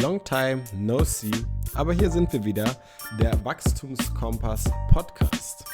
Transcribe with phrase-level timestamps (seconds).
[0.00, 1.30] Long time no see.
[1.74, 2.76] Aber hier sind wir wieder,
[3.18, 5.64] der Wachstumskompass Podcast.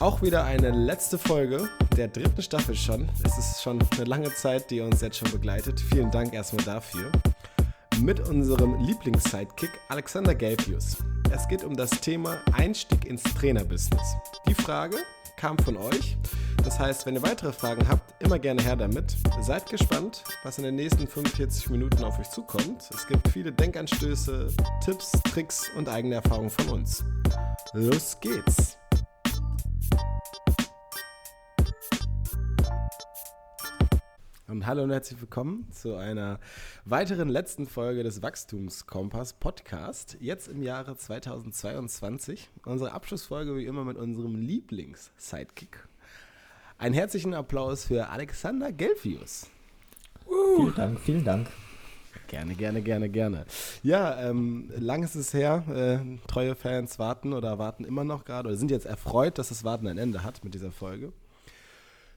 [0.00, 3.08] Auch wieder eine letzte Folge der dritten Staffel schon.
[3.24, 5.80] Es ist schon eine lange Zeit, die uns jetzt schon begleitet.
[5.80, 7.12] Vielen Dank erstmal dafür.
[8.00, 10.96] Mit unserem Lieblings-Sidekick Alexander Gelpius.
[11.30, 14.16] Es geht um das Thema Einstieg ins Trainerbusiness.
[14.48, 14.96] Die Frage
[15.36, 16.16] kam von euch.
[16.64, 19.16] Das heißt, wenn ihr weitere Fragen habt, immer gerne her damit.
[19.40, 22.88] Seid gespannt, was in den nächsten 45 Minuten auf euch zukommt.
[22.94, 24.46] Es gibt viele Denkanstöße,
[24.84, 27.04] Tipps, Tricks und eigene Erfahrungen von uns.
[27.72, 28.78] Los geht's!
[34.46, 36.38] Und hallo und herzlich willkommen zu einer
[36.84, 40.16] weiteren letzten Folge des Wachstumskompass Podcast.
[40.20, 42.50] Jetzt im Jahre 2022.
[42.64, 45.88] Unsere Abschlussfolge wie immer mit unserem Lieblings-Sidekick.
[46.82, 49.46] Einen herzlichen Applaus für Alexander Gelfius.
[50.26, 50.56] Uh.
[50.56, 51.48] Vielen Dank, vielen Dank.
[52.26, 53.46] Gerne, gerne, gerne, gerne.
[53.84, 55.62] Ja, ähm, lang ist es her.
[55.68, 59.62] Äh, treue Fans warten oder warten immer noch gerade oder sind jetzt erfreut, dass das
[59.62, 61.12] Warten ein Ende hat mit dieser Folge.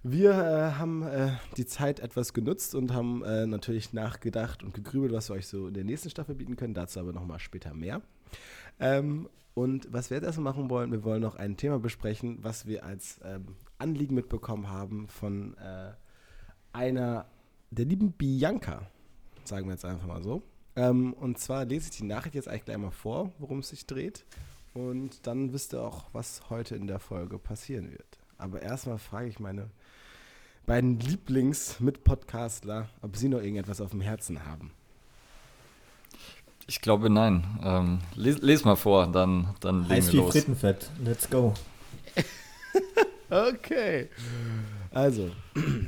[0.01, 5.13] Wir äh, haben äh, die Zeit etwas genutzt und haben äh, natürlich nachgedacht und gegrübelt,
[5.13, 6.73] was wir euch so in der nächsten Staffel bieten können.
[6.73, 8.01] Dazu aber nochmal später mehr.
[8.79, 12.65] Ähm, und was wir jetzt erstmal machen wollen, wir wollen noch ein Thema besprechen, was
[12.65, 13.45] wir als ähm,
[13.77, 15.91] Anliegen mitbekommen haben von äh,
[16.73, 17.25] einer
[17.71, 18.87] der lieben Bianca,
[19.43, 20.43] sagen wir jetzt einfach mal so.
[20.75, 23.85] Ähm, und zwar lese ich die Nachricht jetzt eigentlich gleich mal vor, worum es sich
[23.85, 24.25] dreht.
[24.73, 28.19] Und dann wisst ihr auch, was heute in der Folge passieren wird.
[28.37, 29.69] Aber erstmal frage ich meine
[30.65, 34.71] beiden Lieblings-Mit-Podcastler, ob sie noch irgendetwas auf dem Herzen haben.
[36.67, 37.59] Ich glaube nein.
[37.63, 40.31] Ähm, les, les, mal vor, dann, dann legen Heiß wir los.
[40.31, 40.89] Frittenfett.
[41.03, 41.53] Let's go.
[43.29, 44.09] Okay.
[44.95, 45.29] Also.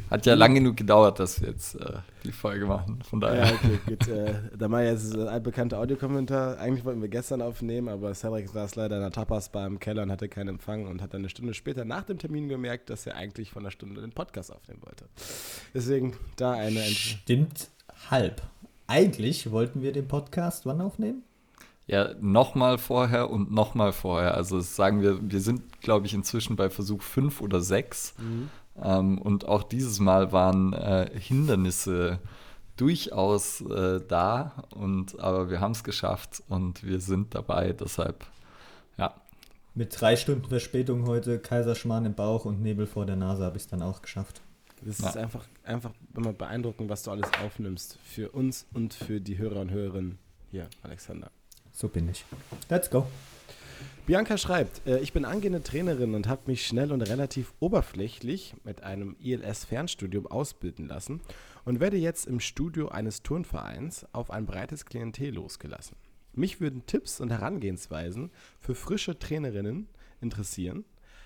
[0.10, 1.94] Hat ja lang genug gedauert, dass wir jetzt äh,
[2.26, 3.00] die Folge machen.
[3.10, 3.46] Von daher.
[3.46, 4.08] Ja, okay, gut.
[4.10, 6.60] Äh, da war jetzt ein altbekannter Audiokommentar.
[6.60, 10.12] Eigentlich wollten wir gestern aufnehmen, aber Cedric saß leider in der Tapas-Bar im Keller und
[10.12, 13.16] hatte keinen Empfang und hat dann eine Stunde später nach dem Termin gemerkt, dass er
[13.16, 15.06] eigentlich von einer Stunde den Podcast aufnehmen wollte.
[15.74, 16.82] Deswegen da eine.
[16.82, 17.70] Stimmt
[18.12, 18.42] halb.
[18.88, 21.24] Eigentlich wollten wir den Podcast wann aufnehmen?
[21.88, 24.36] Ja, nochmal vorher und nochmal vorher.
[24.36, 28.16] Also sagen wir, wir sind, glaube ich, inzwischen bei Versuch 5 oder 6.
[28.18, 28.50] Mhm.
[28.84, 32.20] Ähm, und auch dieses Mal waren äh, Hindernisse
[32.76, 38.26] durchaus äh, da, und, aber wir haben es geschafft und wir sind dabei, deshalb,
[38.98, 39.16] ja.
[39.74, 43.64] Mit drei Stunden Verspätung heute, Kaiserschmarrn im Bauch und Nebel vor der Nase habe ich
[43.64, 44.42] es dann auch geschafft.
[44.84, 45.10] Das ja.
[45.10, 47.98] ist einfach, einfach immer beeindruckend, was du alles aufnimmst.
[48.04, 50.20] Für uns und für die Hörer und Hörerinnen
[50.52, 51.32] hier, Alexander.
[51.78, 52.26] So bin ich.
[52.70, 53.06] Let's go.
[54.08, 58.82] Bianca schreibt, äh, ich bin angehende Trainerin und habe mich schnell und relativ oberflächlich mit
[58.82, 61.22] einem ILS-Fernstudium ausbilden lassen
[61.66, 65.96] und werde jetzt im Studio eines Turnvereins auf ein breites Klientel losgelassen.
[66.34, 69.88] Mich würden Tipps und Herangehensweisen für frische Trainerinnen
[70.20, 70.84] interessieren,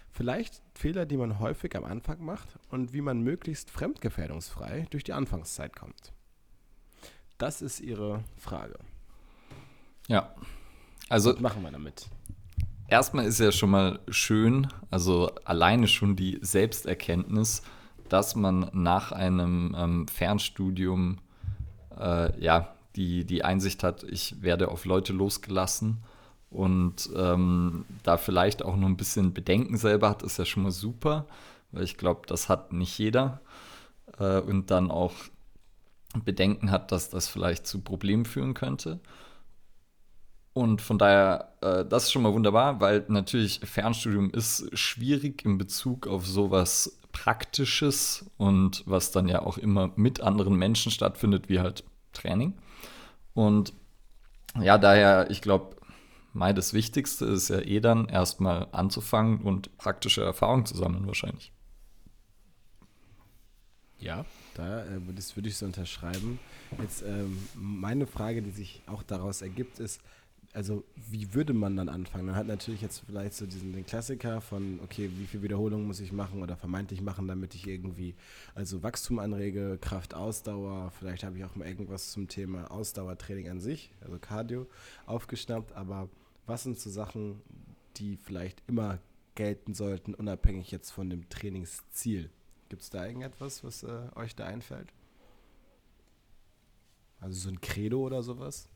[0.09, 5.13] vielleicht Fehler, die man häufig am Anfang macht und wie man möglichst fremdgefährdungsfrei durch die
[5.13, 6.11] Anfangszeit kommt.
[7.37, 8.77] Das ist ihre Frage.
[10.11, 10.33] Ja.
[11.09, 12.07] Also Was machen wir damit
[12.91, 17.63] erstmal ist ja schon mal schön, also alleine schon die Selbsterkenntnis,
[18.09, 21.17] dass man nach einem ähm, Fernstudium
[21.97, 26.03] äh, ja die, die Einsicht hat, ich werde auf Leute losgelassen
[26.49, 30.71] und ähm, da vielleicht auch noch ein bisschen Bedenken selber hat, ist ja schon mal
[30.71, 31.25] super,
[31.71, 33.39] weil ich glaube, das hat nicht jeder
[34.19, 35.13] äh, und dann auch
[36.25, 38.99] Bedenken hat, dass das vielleicht zu Problemen führen könnte.
[40.53, 45.57] Und von daher, äh, das ist schon mal wunderbar, weil natürlich Fernstudium ist schwierig in
[45.57, 51.59] Bezug auf sowas Praktisches und was dann ja auch immer mit anderen Menschen stattfindet, wie
[51.59, 52.53] halt Training.
[53.33, 53.73] Und
[54.59, 55.75] ja, daher, ich glaube,
[56.33, 61.51] mein das Wichtigste ist ja eh dann erstmal anzufangen und praktische Erfahrungen zu sammeln, wahrscheinlich.
[63.99, 64.25] Ja,
[64.55, 66.39] da, äh, das würde ich so unterschreiben.
[66.81, 70.01] Jetzt ähm, meine Frage, die sich auch daraus ergibt, ist,
[70.53, 72.25] also wie würde man dann anfangen?
[72.25, 75.99] Man hat natürlich jetzt vielleicht so diesen den Klassiker von, okay, wie viel Wiederholungen muss
[75.99, 78.15] ich machen oder vermeintlich machen, damit ich irgendwie
[78.53, 80.91] also Wachstum anrege, Kraft, Ausdauer.
[80.91, 84.67] Vielleicht habe ich auch mal irgendwas zum Thema Ausdauertraining an sich, also Cardio,
[85.05, 85.73] aufgeschnappt.
[85.73, 86.09] Aber
[86.45, 87.41] was sind so Sachen,
[87.97, 88.99] die vielleicht immer
[89.35, 92.29] gelten sollten, unabhängig jetzt von dem Trainingsziel?
[92.67, 94.91] Gibt es da irgendetwas, was äh, euch da einfällt?
[97.21, 98.70] Also so ein Credo oder sowas?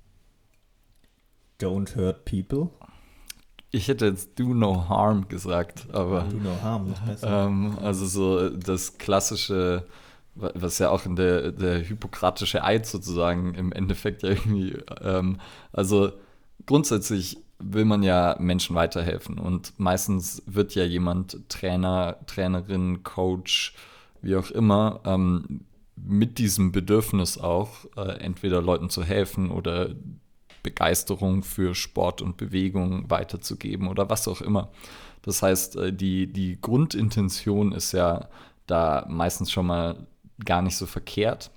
[1.60, 2.70] Don't hurt people.
[3.72, 6.22] Ich hätte jetzt do no harm gesagt, aber.
[6.30, 7.46] Do no harm, ist besser.
[7.48, 9.86] Ähm, also so das klassische,
[10.36, 15.40] was ja auch in der, der hippokratische Eid sozusagen im Endeffekt ja irgendwie, ähm,
[15.74, 16.12] also
[16.66, 23.76] grundsätzlich will man ja Menschen weiterhelfen und meistens wird ja jemand Trainer, Trainerin, Coach,
[24.22, 25.62] wie auch immer, ähm,
[25.96, 29.90] mit diesem Bedürfnis auch, äh, entweder Leuten zu helfen oder
[30.66, 34.72] Begeisterung für Sport und Bewegung weiterzugeben oder was auch immer.
[35.22, 38.28] Das heißt, äh, die, die Grundintention ist ja
[38.66, 40.08] da meistens schon mal
[40.44, 41.52] gar nicht so verkehrt.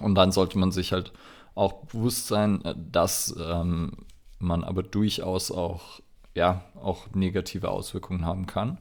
[0.00, 1.12] Und dann sollte man sich halt
[1.54, 3.92] auch bewusst sein, äh, dass ähm,
[4.40, 6.00] man aber durchaus auch,
[6.34, 8.78] ja, auch negative Auswirkungen haben kann.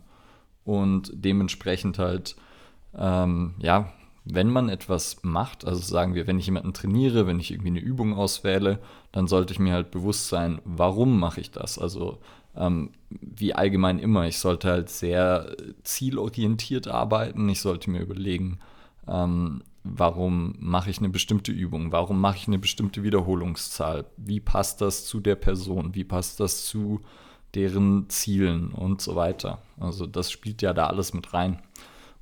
[0.66, 2.36] Und dementsprechend halt,
[2.98, 3.94] ähm, ja,
[4.26, 7.80] wenn man etwas macht, also sagen wir, wenn ich jemanden trainiere, wenn ich irgendwie eine
[7.80, 8.80] Übung auswähle,
[9.12, 11.78] dann sollte ich mir halt bewusst sein, warum mache ich das?
[11.78, 12.20] Also
[12.56, 17.50] ähm, wie allgemein immer, ich sollte halt sehr zielorientiert arbeiten.
[17.50, 18.60] Ich sollte mir überlegen,
[19.08, 24.82] ähm, warum mache ich eine bestimmte Übung, warum mache ich eine bestimmte Wiederholungszahl, wie passt
[24.82, 27.02] das zu der Person, wie passt das zu
[27.56, 29.60] deren Zielen und so weiter.
[29.80, 31.62] Also das spielt ja da alles mit rein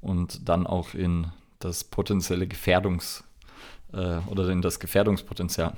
[0.01, 1.27] und dann auch in
[1.63, 3.23] das potenzielle Gefährdungs-
[3.93, 5.73] äh, oder in das Gefährdungspotenzial.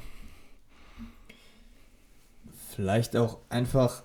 [2.76, 4.04] Vielleicht auch einfach,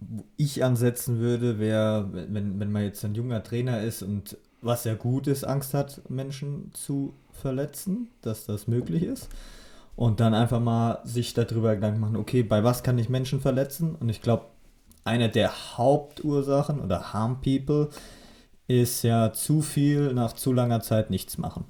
[0.00, 4.84] wo ich ansetzen würde, wäre, wenn, wenn man jetzt ein junger Trainer ist und was
[4.84, 9.28] ja gut ist, Angst hat, Menschen zu verletzen, dass das möglich ist.
[9.96, 13.94] Und dann einfach mal sich darüber Gedanken machen, okay, bei was kann ich Menschen verletzen?
[13.94, 14.46] Und ich glaube,
[15.04, 17.90] eine der Hauptursachen oder Harm People
[18.66, 21.64] ist ja zu viel nach zu langer Zeit nichts machen.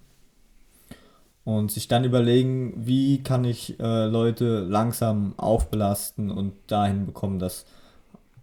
[1.44, 7.67] Und sich dann überlegen, wie kann ich äh, Leute langsam aufbelasten und dahin bekommen, dass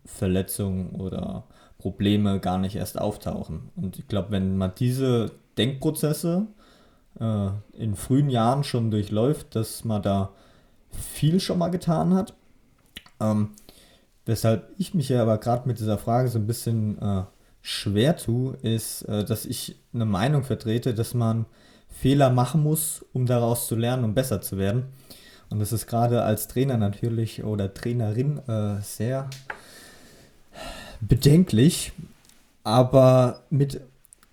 [0.06, 1.45] Verletzungen oder
[1.80, 3.71] Probleme gar nicht erst auftauchen.
[3.75, 6.45] Und ich glaube, wenn man diese Denkprozesse
[7.19, 10.31] äh, in frühen Jahren schon durchläuft, dass man da
[10.92, 12.33] viel schon mal getan hat.
[13.19, 13.51] Ähm,
[14.25, 17.24] weshalb ich mich ja aber gerade mit dieser Frage so ein bisschen äh,
[17.62, 21.46] schwer tue, ist, äh, dass ich eine Meinung vertrete, dass man
[21.90, 24.86] Fehler machen muss, um daraus zu lernen, um besser zu werden.
[25.50, 29.30] Und das ist gerade als Trainer natürlich oder Trainerin äh, sehr
[31.02, 31.92] bedenklich,
[32.63, 33.81] aber mit,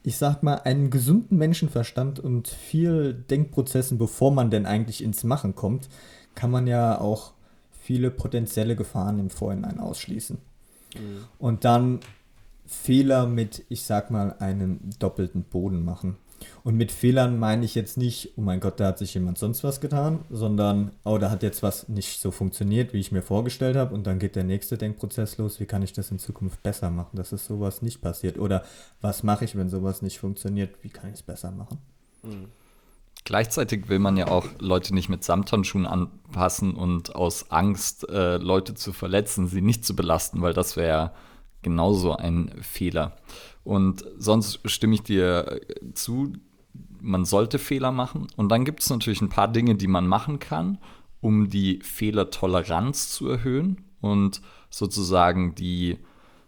[0.04, 5.54] ich sag mal, einem gesunden Menschenverstand und viel Denkprozessen, bevor man denn eigentlich ins Machen
[5.54, 5.88] kommt,
[6.34, 7.32] kann man ja auch
[7.82, 10.38] viele potenzielle Gefahren im Vorhinein ausschließen.
[10.94, 11.24] Mhm.
[11.38, 12.00] Und dann
[12.68, 16.16] Fehler mit, ich sag mal, einem doppelten Boden machen.
[16.62, 19.64] Und mit Fehlern meine ich jetzt nicht, oh mein Gott, da hat sich jemand sonst
[19.64, 23.76] was getan, sondern, oh, da hat jetzt was nicht so funktioniert, wie ich mir vorgestellt
[23.76, 23.94] habe.
[23.94, 27.16] Und dann geht der nächste Denkprozess los, wie kann ich das in Zukunft besser machen,
[27.16, 28.38] dass es sowas nicht passiert.
[28.38, 28.62] Oder
[29.00, 31.78] was mache ich, wenn sowas nicht funktioniert, wie kann ich es besser machen.
[32.22, 32.48] Mhm.
[33.24, 38.74] Gleichzeitig will man ja auch Leute nicht mit Samthandschuhen anpassen und aus Angst, äh, Leute
[38.74, 41.12] zu verletzen, sie nicht zu belasten, weil das wäre ja
[41.68, 43.16] genauso ein Fehler.
[43.64, 45.60] Und sonst stimme ich dir
[45.94, 46.32] zu,
[47.00, 48.26] man sollte Fehler machen.
[48.36, 50.78] Und dann gibt es natürlich ein paar Dinge, die man machen kann,
[51.20, 55.98] um die Fehlertoleranz zu erhöhen und sozusagen die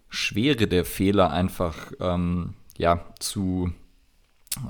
[0.08, 3.70] Schwere der Fehler einfach ähm, ja, zu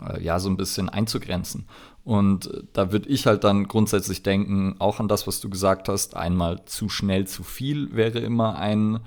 [0.08, 1.66] äh, ja, so ein bisschen einzugrenzen.
[2.04, 6.16] Und da würde ich halt dann grundsätzlich denken, auch an das, was du gesagt hast,
[6.16, 9.00] einmal zu schnell zu viel wäre immer ein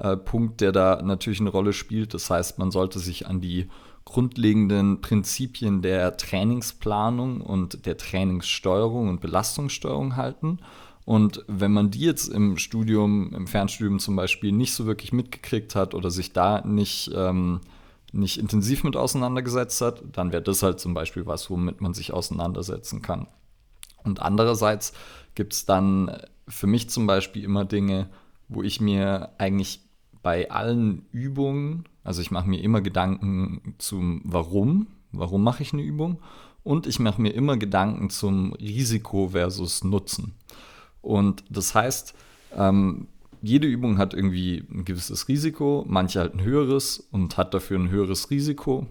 [0.00, 2.14] äh, Punkt, der da natürlich eine Rolle spielt.
[2.14, 3.68] Das heißt, man sollte sich an die
[4.04, 10.58] grundlegenden Prinzipien der Trainingsplanung und der Trainingssteuerung und Belastungssteuerung halten.
[11.04, 15.74] Und wenn man die jetzt im Studium, im Fernstudium zum Beispiel nicht so wirklich mitgekriegt
[15.74, 17.60] hat oder sich da nicht, ähm,
[18.12, 22.12] nicht intensiv mit auseinandergesetzt hat, dann wäre das halt zum Beispiel was, womit man sich
[22.12, 23.26] auseinandersetzen kann.
[24.02, 24.92] Und andererseits
[25.34, 26.16] gibt es dann
[26.48, 28.08] für mich zum Beispiel immer Dinge,
[28.48, 29.89] wo ich mir eigentlich
[30.22, 35.82] bei allen Übungen, also ich mache mir immer Gedanken zum Warum, warum mache ich eine
[35.82, 36.18] Übung
[36.62, 40.34] und ich mache mir immer Gedanken zum Risiko versus Nutzen.
[41.00, 42.14] Und das heißt,
[42.56, 43.08] ähm,
[43.42, 47.90] jede Übung hat irgendwie ein gewisses Risiko, manche halt ein höheres und hat dafür ein
[47.90, 48.86] höheres Risiko.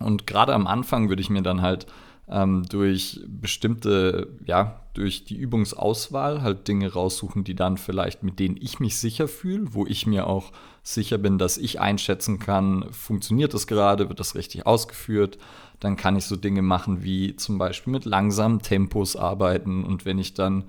[0.00, 1.86] Und gerade am Anfang würde ich mir dann halt
[2.28, 8.56] ähm, durch bestimmte, ja, durch die Übungsauswahl halt Dinge raussuchen, die dann vielleicht, mit denen
[8.60, 10.52] ich mich sicher fühle, wo ich mir auch
[10.82, 15.38] sicher bin, dass ich einschätzen kann, funktioniert das gerade, wird das richtig ausgeführt.
[15.80, 20.18] Dann kann ich so Dinge machen wie zum Beispiel mit langsamen Tempos arbeiten und wenn
[20.18, 20.64] ich dann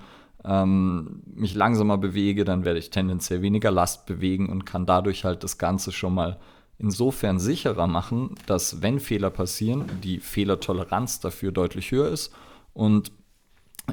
[0.46, 5.44] ähm, mich langsamer bewege, dann werde ich tendenziell weniger Last bewegen und kann dadurch halt
[5.44, 6.40] das Ganze schon mal
[6.84, 12.34] insofern sicherer machen, dass wenn Fehler passieren, die Fehlertoleranz dafür deutlich höher ist
[12.74, 13.12] und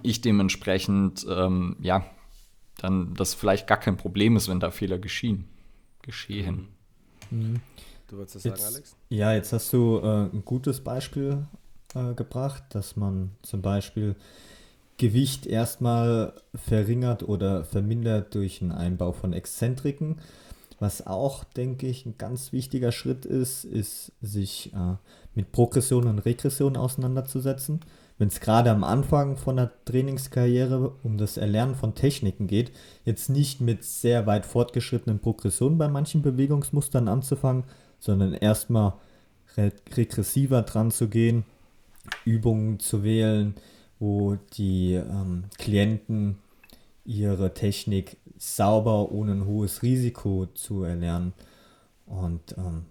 [0.03, 2.05] ich dementsprechend, ähm, ja,
[2.79, 5.49] dann das vielleicht gar kein Problem ist, wenn da Fehler geschehen.
[6.03, 6.69] geschehen.
[7.31, 7.61] Mhm.
[8.09, 8.97] Du wolltest das jetzt, sagen, Alex?
[9.09, 11.47] Ja, jetzt hast du äh, ein gutes Beispiel
[11.95, 14.17] äh, gebracht, dass man zum Beispiel
[14.97, 20.19] Gewicht erstmal verringert oder vermindert durch einen Einbau von Exzentriken.
[20.81, 24.97] Was auch, denke ich, ein ganz wichtiger Schritt ist, ist, sich äh,
[25.35, 27.81] mit Progression und Regression auseinanderzusetzen.
[28.17, 32.73] Wenn es gerade am Anfang von der Trainingskarriere um das Erlernen von Techniken geht,
[33.05, 37.65] jetzt nicht mit sehr weit fortgeschrittenen Progressionen bei manchen Bewegungsmustern anzufangen,
[37.99, 38.95] sondern erstmal
[39.59, 41.45] re regressiver dran zu gehen,
[42.25, 43.55] Übungen zu wählen,
[43.99, 46.39] wo die ähm, Klienten
[47.11, 51.33] ihre Technik sauber ohne ein hohes Risiko zu erlernen.
[52.07, 52.87] Und ähm,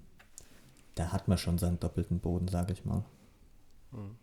[0.96, 3.06] da hat man schon seinen doppelten Boden, sage ich mal.
[3.92, 4.16] Mhm.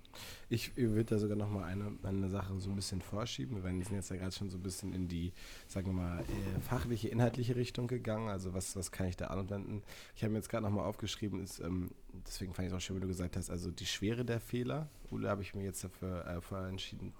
[0.48, 3.62] Ich würde da sogar noch mal eine, eine Sache so ein bisschen vorschieben.
[3.62, 5.32] Wir sind jetzt ja gerade schon so ein bisschen in die,
[5.66, 8.28] sagen wir mal, äh, fachliche, inhaltliche Richtung gegangen.
[8.28, 9.82] Also was, was kann ich da anwenden?
[10.14, 11.90] Ich habe mir jetzt gerade noch mal aufgeschrieben, ist, ähm,
[12.26, 14.88] deswegen fand ich es auch schön, wie du gesagt hast, also die Schwere der Fehler.
[15.10, 17.12] Ule habe ich mir jetzt dafür äh, entschieden,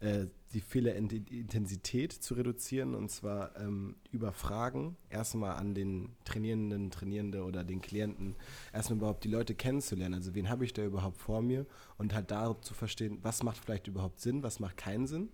[0.00, 4.96] äh, die Fehlerintensität zu reduzieren und zwar ähm, über Fragen.
[5.10, 8.34] Erstmal an den Trainierenden, Trainierende oder den Klienten,
[8.72, 10.14] erstmal überhaupt die Leute kennenzulernen.
[10.14, 13.58] Also wen habe ich da überhaupt vor mir und halt da zu verstehen, was macht
[13.58, 15.28] vielleicht überhaupt Sinn, was macht keinen Sinn.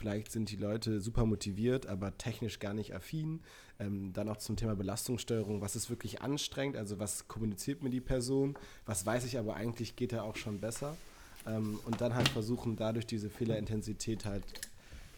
[0.00, 3.40] Vielleicht sind die Leute super motiviert, aber technisch gar nicht affin.
[3.78, 5.60] Ähm, dann auch zum Thema Belastungssteuerung.
[5.60, 6.78] Was ist wirklich anstrengend?
[6.78, 8.56] Also was kommuniziert mir die Person?
[8.86, 10.96] Was weiß ich aber eigentlich geht da auch schon besser?
[11.46, 14.42] Ähm, und dann halt versuchen, dadurch diese Fehlerintensität halt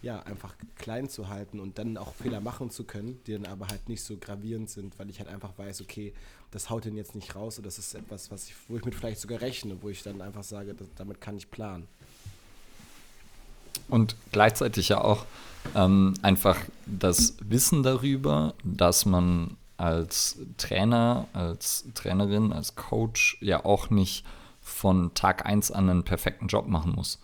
[0.02, 3.68] ja, einfach klein zu halten und dann auch Fehler machen zu können, die dann aber
[3.68, 6.12] halt nicht so gravierend sind, weil ich halt einfach weiß, okay,
[6.50, 8.96] das haut den jetzt nicht raus oder das ist etwas, was ich, wo ich mit
[8.96, 11.86] vielleicht sogar rechne, wo ich dann einfach sage, das, damit kann ich planen.
[13.88, 15.24] Und gleichzeitig ja auch
[15.74, 23.90] ähm, einfach das Wissen darüber, dass man als Trainer, als Trainerin, als Coach ja auch
[23.90, 24.24] nicht
[24.60, 27.18] von Tag 1 an einen perfekten Job machen muss.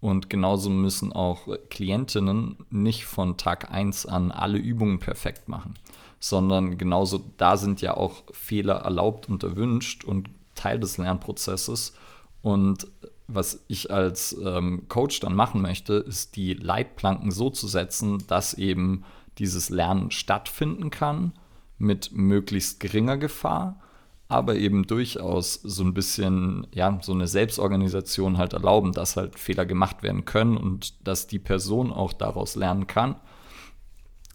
[0.00, 5.74] Und genauso müssen auch Klientinnen nicht von Tag 1 an alle Übungen perfekt machen,
[6.20, 11.94] sondern genauso da sind ja auch Fehler erlaubt und erwünscht und Teil des Lernprozesses.
[12.42, 12.86] Und
[13.28, 18.54] was ich als ähm, Coach dann machen möchte, ist die Leitplanken so zu setzen, dass
[18.54, 19.04] eben
[19.38, 21.32] dieses Lernen stattfinden kann
[21.78, 23.80] mit möglichst geringer Gefahr
[24.28, 29.64] aber eben durchaus so ein bisschen, ja, so eine Selbstorganisation halt erlauben, dass halt Fehler
[29.64, 33.16] gemacht werden können und dass die Person auch daraus lernen kann.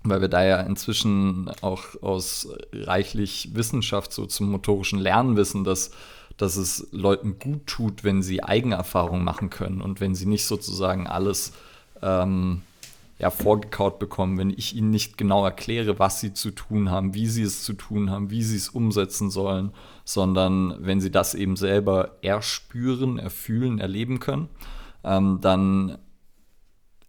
[0.03, 5.91] Weil wir da ja inzwischen auch aus reichlich Wissenschaft so zum motorischen Lernen wissen, dass,
[6.37, 11.07] dass es Leuten gut tut, wenn sie Eigenerfahrungen machen können und wenn sie nicht sozusagen
[11.07, 11.53] alles
[12.01, 12.61] ähm,
[13.19, 17.27] ja, vorgekaut bekommen, wenn ich ihnen nicht genau erkläre, was sie zu tun haben, wie
[17.27, 19.71] sie es zu tun haben, wie sie es umsetzen sollen,
[20.03, 24.49] sondern wenn sie das eben selber erspüren, erfühlen, erleben können,
[25.03, 25.97] ähm, dann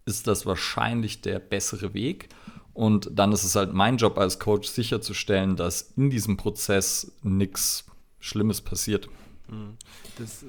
[0.05, 2.29] ist das wahrscheinlich der bessere Weg.
[2.73, 7.85] Und dann ist es halt mein Job als Coach sicherzustellen, dass in diesem Prozess nichts
[8.25, 9.07] Schlimmes passiert.
[9.47, 9.77] Mhm.
[10.17, 10.43] Das,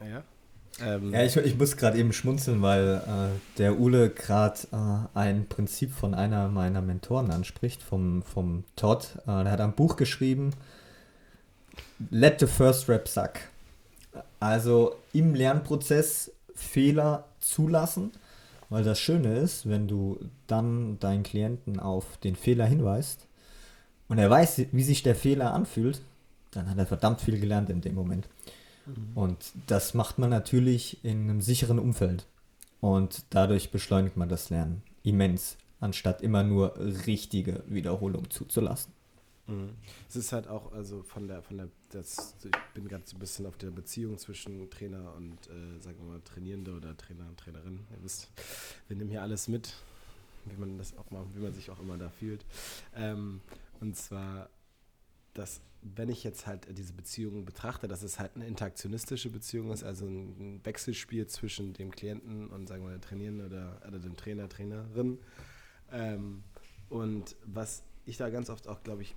[0.00, 0.24] ja.
[0.80, 5.46] Ähm, ja, ich, ich muss gerade eben schmunzeln, weil äh, der Ule gerade äh, ein
[5.46, 9.18] Prinzip von einer meiner Mentoren anspricht, vom, vom Todd.
[9.24, 10.54] Äh, der hat ein Buch geschrieben,
[12.10, 13.32] Let the First Rap Suck.
[14.40, 18.12] Also im Lernprozess Fehler zulassen,
[18.70, 23.26] weil das Schöne ist, wenn du dann deinen Klienten auf den Fehler hinweist
[24.08, 26.00] und er weiß, wie sich der Fehler anfühlt,
[26.52, 28.28] dann hat er verdammt viel gelernt in dem Moment.
[28.86, 29.16] Mhm.
[29.16, 32.26] Und das macht man natürlich in einem sicheren Umfeld.
[32.80, 38.92] Und dadurch beschleunigt man das Lernen immens, anstatt immer nur richtige Wiederholung zuzulassen.
[39.46, 39.70] Mhm.
[40.08, 43.20] Es ist halt auch, also von der, von der, das, ich bin gerade so ein
[43.20, 47.38] bisschen auf der Beziehung zwischen Trainer und, äh, sagen wir mal, Trainierende oder Trainer und
[47.38, 47.80] Trainerin.
[47.90, 48.28] Ihr wisst,
[48.88, 49.74] wir nehmen hier alles mit,
[50.44, 52.44] wie man das auch mal, wie man sich auch immer da fühlt.
[52.94, 53.40] Ähm,
[53.80, 54.48] und zwar,
[55.34, 59.82] dass wenn ich jetzt halt diese Beziehung betrachte, dass es halt eine interaktionistische Beziehung ist,
[59.82, 64.48] also ein Wechselspiel zwischen dem Klienten und sagen wir der Trainierenden oder, oder dem Trainer,
[64.48, 65.18] Trainerin.
[65.90, 66.44] Ähm,
[66.88, 69.16] und was ich da ganz oft auch, glaube ich,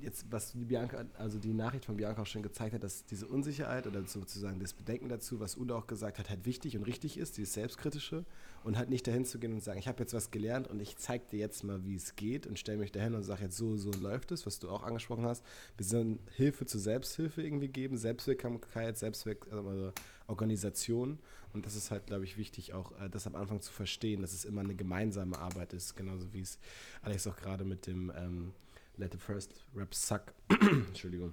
[0.00, 3.26] jetzt, was die Bianca, also die Nachricht von Bianca auch schon gezeigt hat, dass diese
[3.26, 7.18] Unsicherheit oder sozusagen das Bedenken dazu, was Udo auch gesagt hat, halt wichtig und richtig
[7.18, 8.24] ist, dieses Selbstkritische
[8.64, 10.96] und halt nicht dahin zu gehen und sagen, ich habe jetzt was gelernt und ich
[10.96, 13.76] zeige dir jetzt mal, wie es geht und stelle mich dahin und sage jetzt so,
[13.76, 15.44] so läuft es, was du auch angesprochen hast.
[15.76, 19.92] Wir sollen Hilfe zur Selbsthilfe irgendwie geben, Selbstwirksamkeit, Selbstwirksamkeit, also
[20.26, 21.18] Organisation
[21.56, 24.34] und das ist halt, glaube ich, wichtig auch, äh, das am Anfang zu verstehen, dass
[24.34, 26.58] es immer eine gemeinsame Arbeit ist, genauso wie es
[27.00, 28.52] Alex auch gerade mit dem ähm,
[28.98, 31.32] Let the First Rap Suck, Entschuldigung,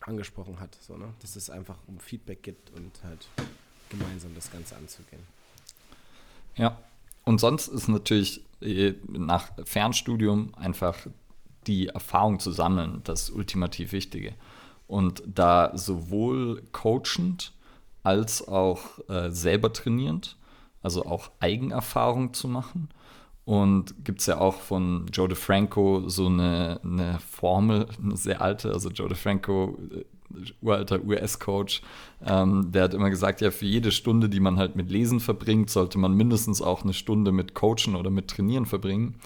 [0.00, 0.76] angesprochen hat.
[0.80, 1.12] So, ne?
[1.20, 3.28] Dass es einfach um Feedback gibt und halt
[3.88, 5.22] gemeinsam das Ganze anzugehen.
[6.56, 6.78] Ja,
[7.24, 11.06] und sonst ist natürlich äh, nach Fernstudium einfach
[11.66, 14.34] die Erfahrung zu sammeln das ultimativ Wichtige.
[14.88, 17.52] Und da sowohl coachend
[18.02, 20.36] als auch äh, selber trainierend,
[20.82, 22.88] also auch Eigenerfahrung zu machen
[23.44, 28.72] und gibt es ja auch von Joe DeFranco so eine, eine Formel, eine sehr alte,
[28.72, 30.04] also Joe DeFranco, äh,
[30.60, 31.82] uralter US-Coach,
[32.24, 35.70] ähm, der hat immer gesagt, ja, für jede Stunde, die man halt mit Lesen verbringt,
[35.70, 39.16] sollte man mindestens auch eine Stunde mit Coachen oder mit Trainieren verbringen.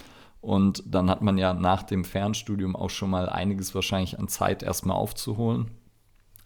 [0.40, 4.62] Und dann hat man ja nach dem Fernstudium auch schon mal einiges wahrscheinlich an Zeit
[4.62, 5.70] erstmal aufzuholen,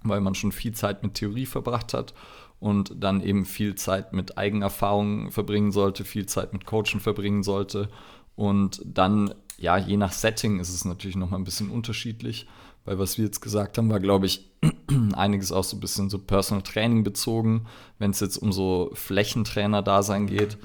[0.03, 2.15] weil man schon viel Zeit mit Theorie verbracht hat
[2.61, 7.88] und dann eben viel Zeit mit Eigenerfahrungen verbringen sollte, viel Zeit mit Coachen verbringen sollte.
[8.37, 12.47] Und dann, ja, je nach Setting ist es natürlich nochmal ein bisschen unterschiedlich,
[12.85, 14.50] weil was wir jetzt gesagt haben, war, glaube ich,
[15.14, 17.67] einiges auch so ein bisschen so Personal Training bezogen,
[17.99, 20.59] wenn es jetzt um so Flächentrainer-Dasein geht.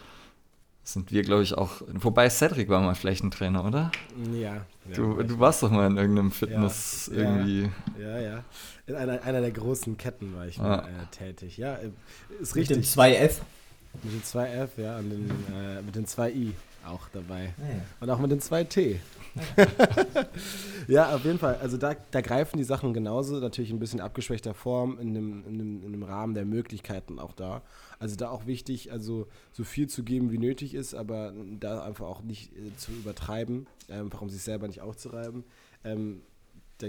[0.83, 1.81] Sind wir, glaube ich, auch.
[1.87, 3.91] Wobei Cedric war mal Flächentrainer, oder?
[4.33, 4.65] Ja.
[4.93, 7.71] Du, du warst doch mal in irgendeinem Fitness ja, irgendwie.
[7.99, 8.43] Ja, ja.
[8.85, 10.87] In einer, einer der großen Ketten war ich mal ah.
[10.87, 11.57] äh, tätig.
[11.57, 11.89] Ja, äh,
[12.39, 12.77] ist richtig.
[12.77, 13.31] Mit dem 2F.
[14.03, 16.51] Mit dem 2F, ja, und den, äh, mit den 2i
[16.85, 17.53] auch dabei.
[17.57, 17.81] Ah, ja.
[17.99, 18.97] Und auch mit den 2T.
[20.87, 21.55] ja, auf jeden Fall.
[21.55, 25.57] Also da, da greifen die Sachen genauso, natürlich ein bisschen abgeschwächter Form, in dem, in,
[25.57, 27.61] dem, in dem Rahmen der Möglichkeiten auch da.
[27.99, 32.05] Also da auch wichtig, also so viel zu geben, wie nötig ist, aber da einfach
[32.05, 35.43] auch nicht äh, zu übertreiben, einfach um sich selber nicht aufzureiben.
[35.83, 36.21] Ähm,
[36.77, 36.87] da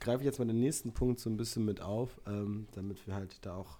[0.00, 3.14] greife ich jetzt mal den nächsten Punkt so ein bisschen mit auf, ähm, damit wir
[3.14, 3.78] halt da auch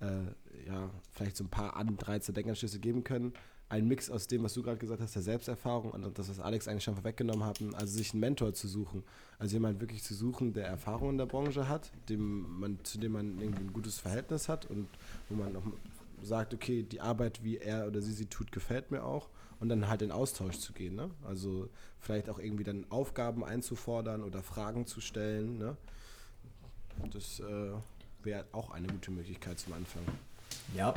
[0.00, 3.32] äh, ja, vielleicht so ein paar Anreize, Denkanschlüsse geben können
[3.68, 6.68] ein Mix aus dem, was du gerade gesagt hast, der Selbsterfahrung und das, was Alex
[6.68, 9.02] eigentlich schon vorweggenommen hat, also sich einen Mentor zu suchen.
[9.38, 13.12] Also jemand wirklich zu suchen, der Erfahrung in der Branche hat, dem man, zu dem
[13.12, 14.88] man irgendwie ein gutes Verhältnis hat und
[15.28, 15.62] wo man auch
[16.22, 19.28] sagt, okay, die Arbeit, wie er oder sie sie tut, gefällt mir auch
[19.60, 20.94] und dann halt in Austausch zu gehen.
[20.94, 21.10] Ne?
[21.26, 21.68] Also
[22.00, 25.58] vielleicht auch irgendwie dann Aufgaben einzufordern oder Fragen zu stellen.
[25.58, 25.76] Ne?
[27.12, 27.72] Das äh,
[28.22, 30.02] wäre auch eine gute Möglichkeit zum Anfang.
[30.74, 30.94] Ja,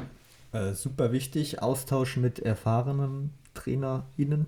[0.51, 4.47] äh, super wichtig, Austausch mit erfahrenen TrainerInnen.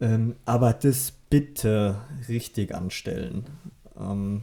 [0.00, 1.96] Ähm, aber das bitte
[2.28, 3.44] richtig anstellen.
[3.98, 4.42] Ähm,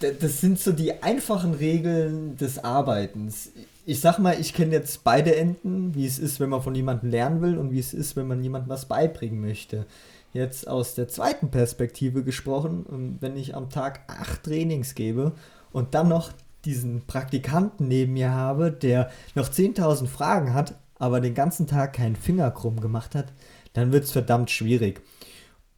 [0.00, 3.50] das sind so die einfachen Regeln des Arbeitens.
[3.84, 7.10] Ich sag mal, ich kenne jetzt beide Enden, wie es ist, wenn man von jemandem
[7.10, 9.86] lernen will und wie es ist, wenn man jemandem was beibringen möchte.
[10.32, 15.32] Jetzt aus der zweiten Perspektive gesprochen, ähm, wenn ich am Tag acht Trainings gebe
[15.72, 16.32] und dann noch
[16.64, 22.16] diesen Praktikanten neben mir habe, der noch 10.000 Fragen hat, aber den ganzen Tag keinen
[22.16, 23.32] Finger krumm gemacht hat,
[23.72, 25.00] dann wird es verdammt schwierig.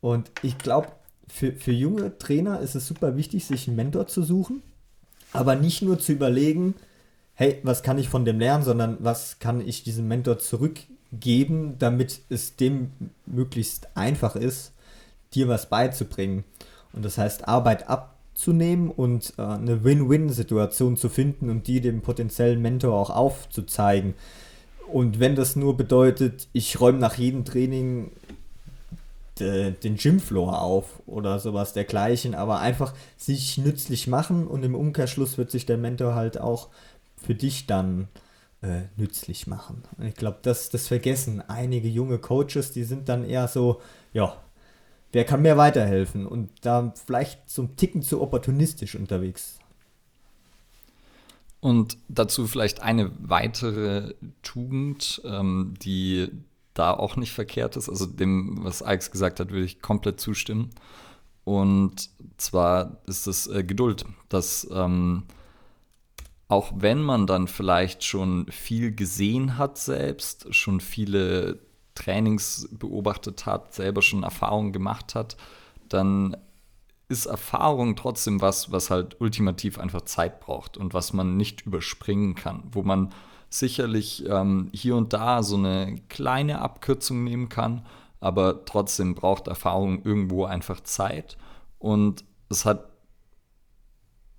[0.00, 0.88] Und ich glaube,
[1.28, 4.62] für, für junge Trainer ist es super wichtig, sich einen Mentor zu suchen,
[5.32, 6.74] aber nicht nur zu überlegen,
[7.34, 12.20] hey, was kann ich von dem lernen, sondern was kann ich diesem Mentor zurückgeben, damit
[12.28, 12.90] es dem
[13.26, 14.72] möglichst einfach ist,
[15.34, 16.44] dir was beizubringen.
[16.92, 21.80] Und das heißt, Arbeit ab zu nehmen und äh, eine Win-Win-Situation zu finden und die
[21.80, 24.14] dem potenziellen Mentor auch aufzuzeigen.
[24.90, 28.10] Und wenn das nur bedeutet, ich räume nach jedem Training
[29.38, 35.38] de, den Gymfloor auf oder sowas dergleichen, aber einfach sich nützlich machen und im Umkehrschluss
[35.38, 36.68] wird sich der Mentor halt auch
[37.16, 38.08] für dich dann
[38.62, 39.82] äh, nützlich machen.
[39.98, 43.80] Und ich glaube, das, das vergessen einige junge Coaches, die sind dann eher so,
[44.12, 44.36] ja,
[45.12, 49.58] wer kann mir weiterhelfen und da vielleicht zum Ticken zu opportunistisch unterwegs.
[51.60, 56.30] Und dazu vielleicht eine weitere Tugend, ähm, die
[56.72, 57.88] da auch nicht verkehrt ist.
[57.88, 60.70] Also dem, was Alex gesagt hat, würde ich komplett zustimmen.
[61.44, 65.24] Und zwar ist es äh, Geduld, dass ähm,
[66.48, 71.60] auch wenn man dann vielleicht schon viel gesehen hat selbst, schon viele
[72.00, 75.36] Trainings beobachtet hat, selber schon Erfahrungen gemacht hat,
[75.88, 76.36] dann
[77.08, 82.36] ist Erfahrung trotzdem was, was halt ultimativ einfach Zeit braucht und was man nicht überspringen
[82.36, 83.10] kann, wo man
[83.48, 87.84] sicherlich ähm, hier und da so eine kleine Abkürzung nehmen kann,
[88.20, 91.36] aber trotzdem braucht Erfahrung irgendwo einfach Zeit
[91.80, 92.90] und es hat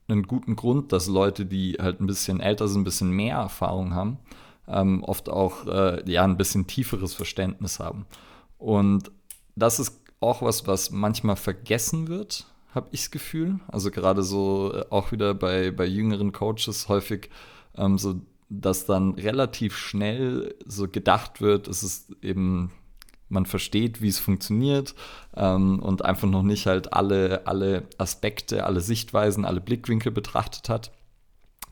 [0.07, 3.93] einen guten Grund, dass Leute, die halt ein bisschen älter sind, ein bisschen mehr Erfahrung
[3.93, 4.17] haben,
[4.71, 8.05] ähm, oft auch äh, ja, ein bisschen tieferes Verständnis haben.
[8.57, 9.11] Und
[9.55, 13.59] das ist auch was, was manchmal vergessen wird, habe ich das Gefühl.
[13.67, 17.29] Also gerade so äh, auch wieder bei, bei jüngeren Coaches häufig
[17.75, 22.71] ähm, so, dass dann relativ schnell so gedacht wird, es ist eben
[23.31, 24.93] man versteht, wie es funktioniert
[25.35, 30.91] ähm, und einfach noch nicht halt alle, alle Aspekte, alle Sichtweisen, alle Blickwinkel betrachtet hat.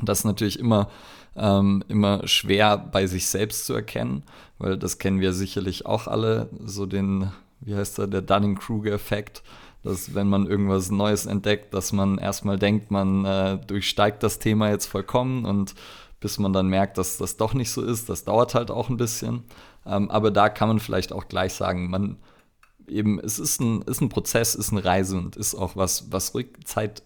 [0.01, 0.89] Das ist natürlich immer,
[1.35, 4.23] ähm, immer schwer bei sich selbst zu erkennen,
[4.57, 7.31] weil das kennen wir sicherlich auch alle, so den,
[7.61, 9.43] wie heißt der, der Dunning-Kruger-Effekt,
[9.83, 14.69] dass wenn man irgendwas Neues entdeckt, dass man erstmal denkt, man äh, durchsteigt das Thema
[14.69, 15.75] jetzt vollkommen und
[16.19, 18.97] bis man dann merkt, dass das doch nicht so ist, das dauert halt auch ein
[18.97, 19.43] bisschen.
[19.85, 22.17] Ähm, aber da kann man vielleicht auch gleich sagen, man
[22.87, 26.33] eben, es ist ein, ist ein Prozess, ist eine Reise und ist auch was, was
[26.33, 27.03] ruhig Zeit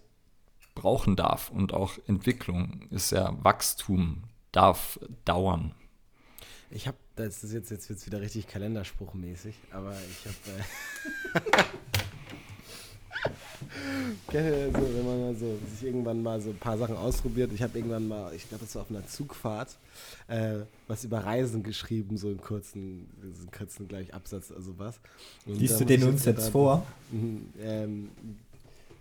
[0.74, 1.50] brauchen darf.
[1.50, 5.74] Und auch Entwicklung ist ja Wachstum, darf dauern.
[6.70, 10.58] Ich habe, das ist jetzt, jetzt wird es wieder richtig kalenderspruchmäßig, aber ich habe.
[11.38, 11.62] Äh
[14.28, 17.52] Kenne so, wenn man mal so, sich irgendwann mal so ein paar Sachen ausprobiert.
[17.52, 19.76] Ich habe irgendwann mal, ich glaube, das war auf einer Zugfahrt,
[20.28, 25.00] äh, was über Reisen geschrieben, so einen kurzen, so einen kurzen gleich Absatz, also was.
[25.46, 26.86] Und Liest du den uns jetzt, jetzt vor?
[27.10, 28.10] Mhm, ähm,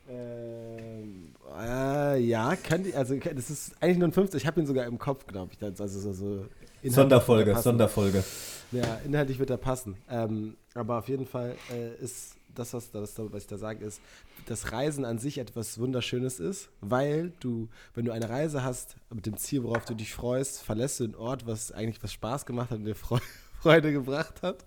[0.09, 4.41] ähm, äh, ja, könnte also das ist eigentlich nur ein 50.
[4.41, 5.63] Ich habe ihn sogar im Kopf, glaube ich.
[5.63, 6.45] Also so, so
[6.83, 8.23] Sonderfolge, Sonderfolge.
[8.71, 9.95] Ja, inhaltlich wird er passen.
[10.09, 14.01] Ähm, aber auf jeden Fall äh, ist das, was, das, was ich da sage, ist,
[14.45, 19.25] dass Reisen an sich etwas Wunderschönes ist, weil du, wenn du eine Reise hast mit
[19.25, 22.71] dem Ziel, worauf du dich freust, verlässt du einen Ort, was eigentlich was Spaß gemacht
[22.71, 23.23] hat und dir Freude
[23.63, 24.65] gebracht hat.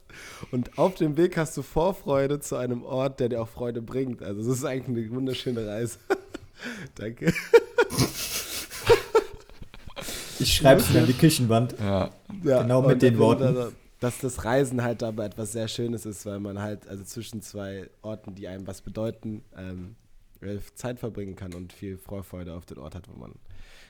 [0.50, 4.22] Und auf dem Weg hast du Vorfreude zu einem Ort, der dir auch Freude bringt.
[4.22, 5.98] Also es ist eigentlich eine wunderschöne Reise.
[6.94, 7.32] Danke.
[10.38, 11.74] Ich schreibe es mir an die Küchenwand.
[11.78, 12.10] Ja.
[12.42, 16.40] ja genau mit den Worten dass das Reisen halt dabei etwas sehr Schönes ist, weil
[16.40, 19.96] man halt also zwischen zwei Orten, die einem was bedeuten, ähm,
[20.74, 23.32] Zeit verbringen kann und viel Vorfreude auf den Ort hat, wo man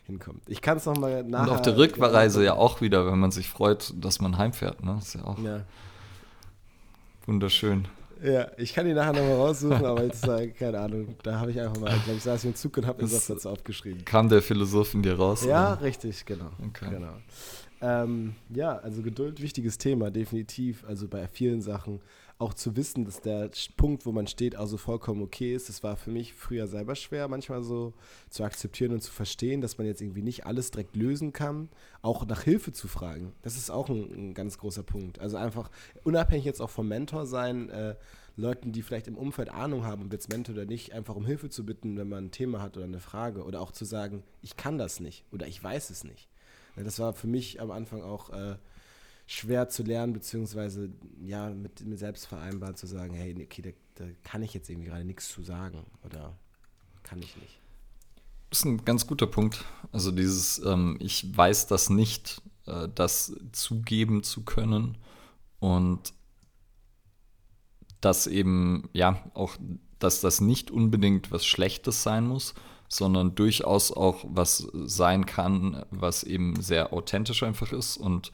[0.07, 0.43] hinkommt.
[0.47, 1.51] Ich kann es nochmal nachher...
[1.51, 4.83] Und auf der Rückreise ja auch wieder, wenn man sich freut, dass man heimfährt.
[4.83, 4.95] Ne?
[4.97, 5.63] Das ist ja auch ja.
[7.27, 7.87] wunderschön.
[8.23, 11.61] Ja, ich kann die nachher nochmal raussuchen, aber jetzt, äh, keine Ahnung, da habe ich
[11.61, 14.05] einfach mal, ich glaube, ich saß im Zug und habe mir das dazu aufgeschrieben.
[14.05, 15.45] Kam der Philosoph in dir raus?
[15.45, 15.83] Ja, oder?
[15.83, 16.51] richtig, genau.
[16.67, 16.89] Okay.
[16.91, 17.13] genau.
[17.83, 20.85] Ähm, ja, also Geduld, wichtiges Thema, definitiv.
[20.89, 22.01] Also bei vielen Sachen
[22.39, 25.71] auch zu wissen, dass der Punkt, wo man steht, also vollkommen okay ist.
[25.71, 27.95] Das war für mich früher selber schwer, manchmal so
[28.29, 31.71] zu akzeptieren und zu verstehen, dass man jetzt irgendwie nicht alles direkt lösen kann.
[32.03, 35.19] Auch nach Hilfe zu fragen, das ist auch ein, ein ganz großer Punkt.
[35.19, 35.71] Also einfach
[36.05, 37.97] unabhängig jetzt auch vom Mentor sein, äh,
[38.37, 41.49] Leuten, die vielleicht im Umfeld Ahnung haben, ob jetzt Mentor oder nicht, einfach um Hilfe
[41.49, 43.45] zu bitten, wenn man ein Thema hat oder eine Frage.
[43.45, 46.29] Oder auch zu sagen, ich kann das nicht oder ich weiß es nicht.
[46.77, 48.57] Das war für mich am Anfang auch äh,
[49.27, 54.11] schwer zu lernen, beziehungsweise ja, mit mir selbst vereinbart zu sagen, hey, okay, da, da
[54.23, 56.37] kann ich jetzt irgendwie gerade nichts zu sagen oder
[57.03, 57.61] kann ich nicht.
[58.51, 59.65] Das ist ein ganz guter Punkt.
[59.91, 64.97] Also dieses, ähm, ich weiß das nicht, äh, das zugeben zu können
[65.59, 66.15] und
[68.01, 69.57] dass eben, ja, auch,
[69.99, 72.55] dass das nicht unbedingt was Schlechtes sein muss,
[72.89, 78.31] sondern durchaus auch was sein kann, was eben sehr authentisch einfach ist und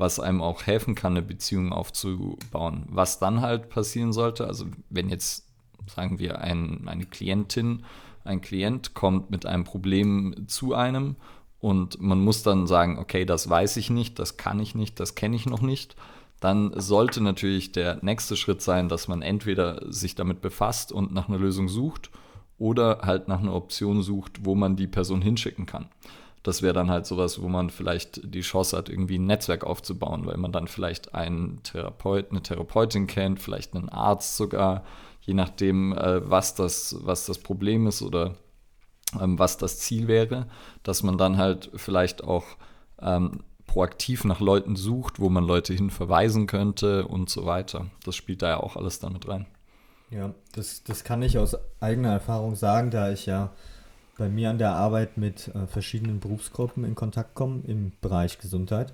[0.00, 2.86] was einem auch helfen kann, eine Beziehung aufzubauen.
[2.88, 5.46] Was dann halt passieren sollte, also wenn jetzt,
[5.86, 7.84] sagen wir, ein, eine Klientin,
[8.24, 11.16] ein Klient kommt mit einem Problem zu einem
[11.60, 15.14] und man muss dann sagen, okay, das weiß ich nicht, das kann ich nicht, das
[15.14, 15.96] kenne ich noch nicht,
[16.40, 21.28] dann sollte natürlich der nächste Schritt sein, dass man entweder sich damit befasst und nach
[21.28, 22.10] einer Lösung sucht
[22.58, 25.88] oder halt nach einer Option sucht, wo man die Person hinschicken kann.
[26.42, 30.24] Das wäre dann halt sowas, wo man vielleicht die Chance hat, irgendwie ein Netzwerk aufzubauen,
[30.24, 34.84] weil man dann vielleicht einen Therapeut, eine Therapeutin kennt, vielleicht einen Arzt sogar,
[35.20, 38.36] je nachdem, äh, was, das, was das Problem ist oder
[39.20, 40.46] ähm, was das Ziel wäre,
[40.82, 42.44] dass man dann halt vielleicht auch
[43.02, 47.86] ähm, proaktiv nach Leuten sucht, wo man Leute hin verweisen könnte und so weiter.
[48.04, 49.46] Das spielt da ja auch alles damit rein.
[50.10, 53.52] Ja, das, das kann ich aus eigener Erfahrung sagen, da ich ja
[54.20, 58.92] bei mir an der Arbeit mit äh, verschiedenen Berufsgruppen in Kontakt komme im Bereich Gesundheit.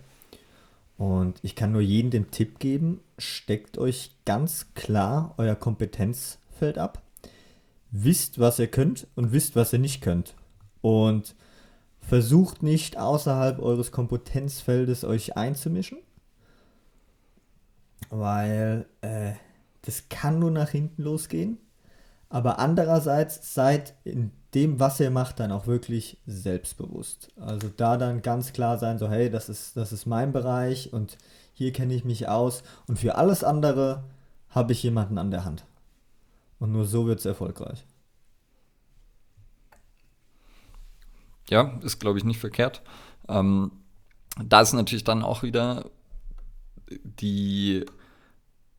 [0.99, 7.03] Und ich kann nur jedem den Tipp geben, steckt euch ganz klar euer Kompetenzfeld ab,
[7.91, 10.37] wisst, was ihr könnt und wisst, was ihr nicht könnt.
[10.81, 11.35] Und
[11.99, 15.99] versucht nicht außerhalb eures Kompetenzfeldes euch einzumischen,
[18.11, 19.33] weil äh,
[19.83, 21.59] das kann nur nach hinten losgehen.
[22.29, 27.31] Aber andererseits seid in dem, was ihr macht, dann auch wirklich selbstbewusst.
[27.37, 31.19] Also da dann ganz klar sein, so hey, das ist, das ist mein Bereich und
[31.53, 32.62] hier kenne ich mich aus.
[32.87, 34.05] Und für alles andere
[34.51, 35.65] habe ich jemanden an der Hand.
[36.59, 37.85] Und nur so wird es erfolgreich.
[41.49, 42.83] Ja, ist, glaube ich, nicht verkehrt.
[43.29, 43.71] Ähm,
[44.43, 45.85] da ist natürlich dann auch wieder
[46.89, 47.85] die,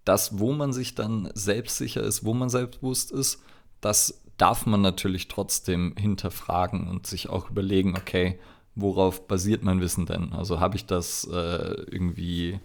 [0.08, 3.42] das, wo man sich dann selbstsicher ist, wo man selbstbewusst ist,
[3.82, 8.40] das darf man natürlich trotzdem hinterfragen und sich auch überlegen, okay,
[8.76, 10.34] worauf basiert mein Wissen denn?
[10.34, 12.60] Also habe ich das äh, irgendwie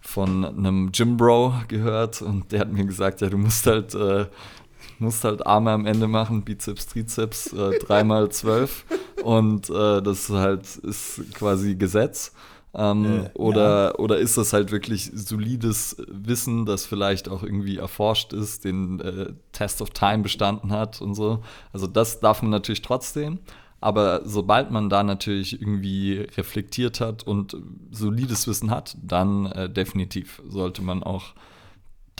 [0.00, 4.26] von einem Gym Bro gehört und der hat mir gesagt, ja, du musst halt, äh,
[4.98, 8.84] musst halt Arme am Ende machen, Bizeps, Trizeps, äh, dreimal zwölf
[9.22, 12.32] und äh, das halt ist quasi Gesetz.
[12.72, 13.94] Ähm, äh, oder, ja.
[13.96, 19.32] oder ist das halt wirklich solides Wissen, das vielleicht auch irgendwie erforscht ist, den äh,
[19.52, 21.42] Test of Time bestanden hat und so.
[21.72, 23.40] Also das darf man natürlich trotzdem.
[23.80, 27.56] Aber sobald man da natürlich irgendwie reflektiert hat und
[27.90, 31.32] solides Wissen hat, dann äh, definitiv sollte man auch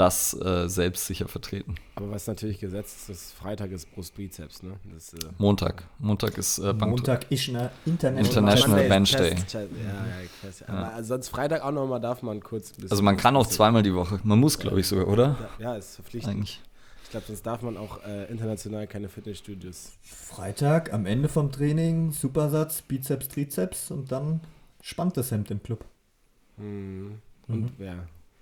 [0.01, 1.75] das äh, selbstsicher vertreten.
[1.95, 4.73] Aber was natürlich gesetzt ist, ist Freitag ist Brustbizeps, ne?
[4.95, 5.85] Das, äh Montag.
[5.99, 9.35] Montag ist äh, Montag ist eine International, International Bench Day.
[9.53, 10.69] Ja, ja, ja.
[10.69, 11.03] Aber ja.
[11.03, 14.21] sonst Freitag auch nochmal darf man kurz Also man kann auch zweimal die Woche.
[14.25, 15.51] Man muss, glaube ich, sogar, oder?
[15.59, 16.35] Ja, ist verpflichtend.
[16.35, 16.61] Eigentlich.
[17.05, 19.93] Ich glaube, sonst darf man auch äh, international keine Fitnessstudios.
[20.01, 24.41] Freitag am Ende vom Training, Supersatz, Bizeps, Trizeps und dann
[24.81, 25.85] spannt das Hemd im Club.
[26.57, 27.19] Mhm.
[27.49, 27.85] Und mhm.
[27.85, 27.95] ja,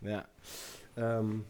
[0.02, 0.24] ja.
[0.98, 1.44] Ähm,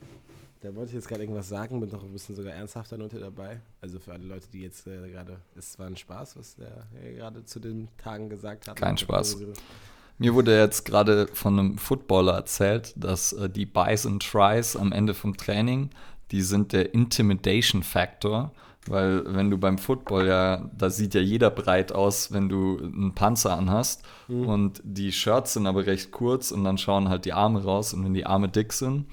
[0.61, 3.61] da wollte ich jetzt gerade irgendwas sagen, bin noch ein bisschen sogar ernsthafter Note dabei.
[3.81, 7.15] Also für alle Leute, die jetzt äh, gerade, es war ein Spaß, was der äh,
[7.15, 8.77] gerade zu den Tagen gesagt hat.
[8.77, 9.39] Kein Spaß.
[10.19, 14.91] Mir wurde jetzt gerade von einem Footballer erzählt, dass äh, die Buys and Tries am
[14.91, 15.91] Ende vom Training,
[16.33, 18.53] die sind der Intimidation Factor.
[18.87, 23.15] Weil wenn du beim Football ja, da sieht ja jeder breit aus, wenn du einen
[23.15, 24.03] Panzer anhast.
[24.29, 24.47] Mhm.
[24.47, 27.93] Und die Shirts sind aber recht kurz und dann schauen halt die Arme raus.
[27.93, 29.07] Und wenn die Arme dick sind,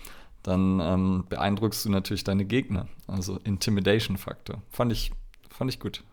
[0.45, 2.87] dann ähm, beeindruckst du natürlich deine Gegner.
[3.07, 4.61] Also Intimidation-Faktor.
[4.69, 5.11] Fand ich,
[5.49, 6.03] fand ich gut.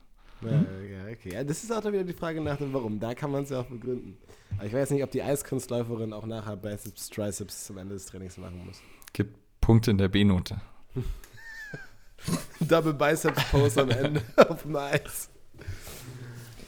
[0.41, 1.35] Ja, ja, okay.
[1.35, 2.99] Ja, das ist auch dann wieder die Frage nach dem Warum.
[2.99, 4.17] Da kann man es ja auch begründen.
[4.57, 8.39] Aber ich weiß nicht, ob die Eiskunstläuferin auch nachher Biceps, Triceps zum Ende des Trainings
[8.39, 8.81] machen muss.
[9.13, 10.61] Gibt Punkte in der B-Note.
[12.61, 15.29] Double Biceps Pose am Ende auf dem Eis.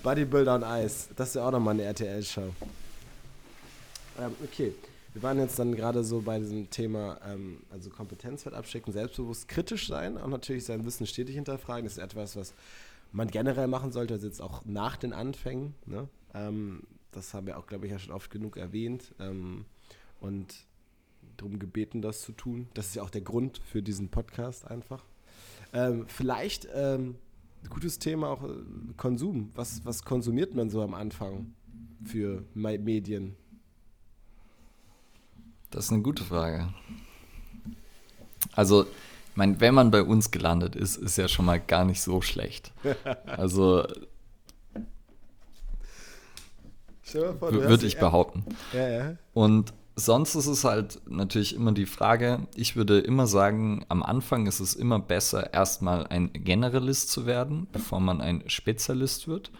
[0.02, 1.08] Bodybuilder on Eis.
[1.16, 2.54] Das ist ja auch nochmal eine RTL-Show.
[4.20, 4.74] Ähm, okay.
[5.14, 9.86] Wir waren jetzt dann gerade so bei diesem Thema, ähm, also Kompetenzwert abschicken, selbstbewusst kritisch
[9.86, 11.84] sein und natürlich sein Wissen stetig hinterfragen.
[11.84, 12.52] Das ist etwas, was
[13.12, 15.74] man generell machen sollte, also jetzt auch nach den Anfängen.
[15.86, 16.08] Ne?
[16.34, 19.66] Ähm, das haben wir auch, glaube ich, ja schon oft genug erwähnt ähm,
[20.18, 20.52] und
[21.36, 22.66] darum gebeten, das zu tun.
[22.74, 25.04] Das ist ja auch der Grund für diesen Podcast einfach.
[25.72, 27.14] Ähm, vielleicht ähm,
[27.70, 28.48] gutes Thema auch äh,
[28.96, 29.52] Konsum.
[29.54, 31.54] Was, was konsumiert man so am Anfang
[32.04, 33.36] für Medien?
[35.74, 36.68] Das ist eine gute Frage.
[38.52, 42.00] Also, ich meine, wenn man bei uns gelandet ist, ist ja schon mal gar nicht
[42.00, 42.72] so schlecht.
[43.26, 43.84] Also,
[47.12, 48.44] würde ich behaupten.
[48.72, 49.16] Ja, ja.
[49.34, 54.46] Und sonst ist es halt natürlich immer die Frage, ich würde immer sagen, am Anfang
[54.46, 59.50] ist es immer besser, erstmal ein Generalist zu werden, bevor man ein Spezialist wird.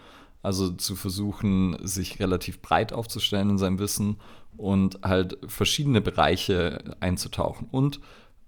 [0.41, 4.17] Also zu versuchen, sich relativ breit aufzustellen in seinem Wissen
[4.57, 7.67] und halt verschiedene Bereiche einzutauchen.
[7.71, 7.99] Und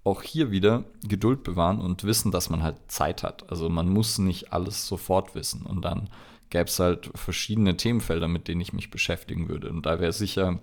[0.04, 3.50] auch hier wieder Geduld bewahren und wissen, dass man halt Zeit hat.
[3.50, 5.62] Also man muss nicht alles sofort wissen.
[5.62, 6.08] Und dann
[6.50, 9.70] gäbe es halt verschiedene Themenfelder, mit denen ich mich beschäftigen würde.
[9.70, 10.60] Und da wäre sicher,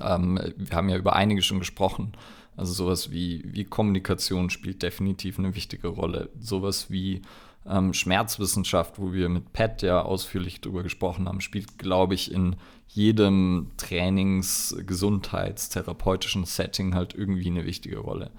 [0.00, 2.12] ähm, wir haben ja über einige schon gesprochen,
[2.56, 6.30] also sowas wie, wie Kommunikation spielt definitiv eine wichtige Rolle.
[6.38, 7.22] Sowas wie
[7.68, 12.56] ähm, Schmerzwissenschaft, wo wir mit Pat ja ausführlich darüber gesprochen haben, spielt, glaube ich, in
[12.88, 18.30] jedem Trainings-, Gesundheits-, therapeutischen Setting halt irgendwie eine wichtige Rolle.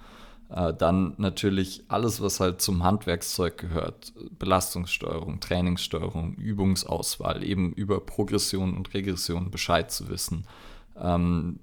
[0.48, 8.76] Äh, dann natürlich alles, was halt zum Handwerkszeug gehört, Belastungssteuerung, Trainingssteuerung, Übungsauswahl, eben über Progression
[8.76, 10.46] und Regression Bescheid zu wissen.
[10.96, 11.58] Ähm,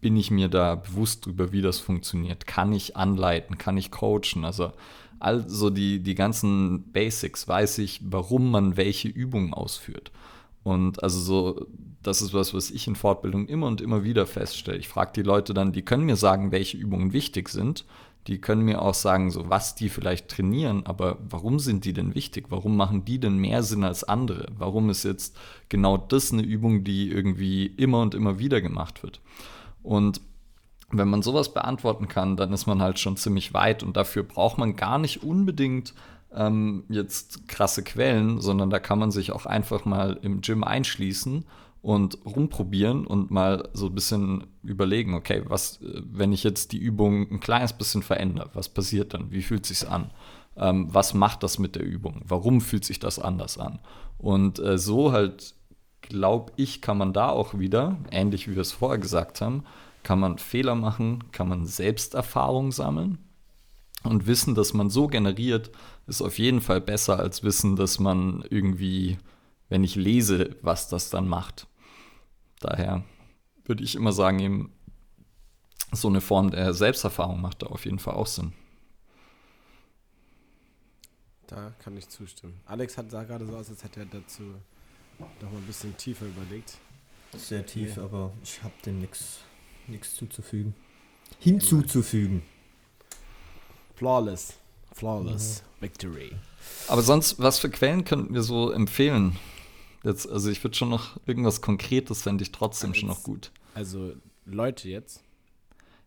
[0.00, 2.48] bin ich mir da bewusst drüber, wie das funktioniert?
[2.48, 3.56] Kann ich anleiten?
[3.56, 4.44] Kann ich coachen?
[4.44, 4.72] Also
[5.22, 10.10] also die, die ganzen Basics, weiß ich, warum man welche Übungen ausführt.
[10.64, 11.66] Und also so,
[12.02, 14.78] das ist was, was ich in Fortbildung immer und immer wieder feststelle.
[14.78, 17.84] Ich frage die Leute dann, die können mir sagen, welche Übungen wichtig sind.
[18.26, 22.14] Die können mir auch sagen, so was die vielleicht trainieren, aber warum sind die denn
[22.14, 22.46] wichtig?
[22.50, 24.46] Warum machen die denn mehr Sinn als andere?
[24.56, 25.36] Warum ist jetzt
[25.68, 29.20] genau das eine Übung, die irgendwie immer und immer wieder gemacht wird?
[29.82, 30.20] Und
[30.92, 34.58] wenn man sowas beantworten kann, dann ist man halt schon ziemlich weit und dafür braucht
[34.58, 35.94] man gar nicht unbedingt
[36.34, 41.44] ähm, jetzt krasse Quellen, sondern da kann man sich auch einfach mal im Gym einschließen
[41.82, 47.30] und rumprobieren und mal so ein bisschen überlegen, okay, was, wenn ich jetzt die Übung
[47.30, 49.32] ein kleines bisschen verändere, was passiert dann?
[49.32, 50.10] Wie fühlt sich's an?
[50.56, 52.22] Ähm, was macht das mit der Übung?
[52.24, 53.80] Warum fühlt sich das anders an?
[54.18, 55.54] Und äh, so halt,
[56.02, 59.64] glaube ich, kann man da auch wieder, ähnlich wie wir es vorher gesagt haben,
[60.02, 63.18] kann man Fehler machen, kann man Selbsterfahrung sammeln
[64.02, 65.70] und Wissen, das man so generiert,
[66.06, 69.18] ist auf jeden Fall besser als Wissen, dass man irgendwie,
[69.68, 71.66] wenn ich lese, was das dann macht.
[72.60, 73.04] Daher
[73.64, 74.72] würde ich immer sagen, eben
[75.92, 78.52] so eine Form der Selbsterfahrung macht da auf jeden Fall auch Sinn.
[81.46, 82.58] Da kann ich zustimmen.
[82.66, 84.42] Alex hat sah gerade so aus, als hätte er dazu
[85.18, 86.78] noch mal ein bisschen tiefer überlegt.
[87.36, 88.04] Sehr tief, Ja.
[88.04, 89.40] aber ich habe dem nichts
[90.16, 90.74] zuzufügen.
[91.38, 92.42] Hinzuzufügen.
[93.96, 94.54] Flawless.
[94.94, 96.32] Flawless Victory.
[96.88, 99.38] Aber sonst, was für Quellen könnten wir so empfehlen?
[100.04, 103.50] Jetzt, also ich würde schon noch irgendwas Konkretes fände ich trotzdem schon noch gut.
[103.74, 104.12] Also
[104.44, 105.22] Leute jetzt.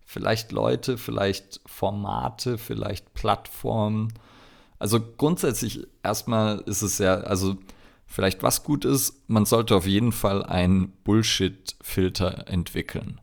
[0.06, 4.14] Vielleicht Leute, vielleicht Formate, vielleicht Plattformen.
[4.78, 7.58] Also grundsätzlich erstmal ist es ja, also
[8.06, 13.20] vielleicht was gut ist, man sollte auf jeden Fall einen Bullshit-Filter entwickeln.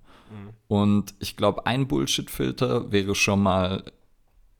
[0.72, 3.84] Und ich glaube, ein Bullshit-Filter wäre schon mal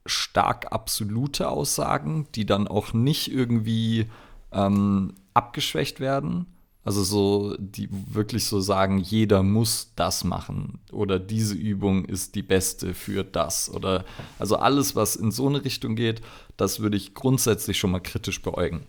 [0.05, 4.05] stark absolute Aussagen, die dann auch nicht irgendwie
[4.51, 6.45] ähm, abgeschwächt werden.
[6.83, 12.43] Also so, die wirklich so sagen, jeder muss das machen oder diese Übung ist die
[12.43, 14.05] beste für das oder
[14.37, 16.21] also alles, was in so eine Richtung geht,
[16.57, 18.85] das würde ich grundsätzlich schon mal kritisch beäugen.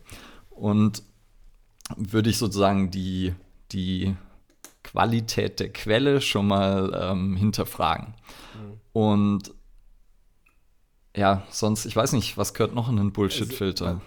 [0.50, 1.02] Und
[1.96, 3.32] würde ich sozusagen die,
[3.72, 4.14] die
[4.84, 8.14] Qualität der Quelle schon mal ähm, hinterfragen.
[8.92, 9.52] Und
[11.16, 13.86] ja, sonst, ich weiß nicht, was gehört noch in einen Bullshit-Filter?
[13.86, 14.00] Also,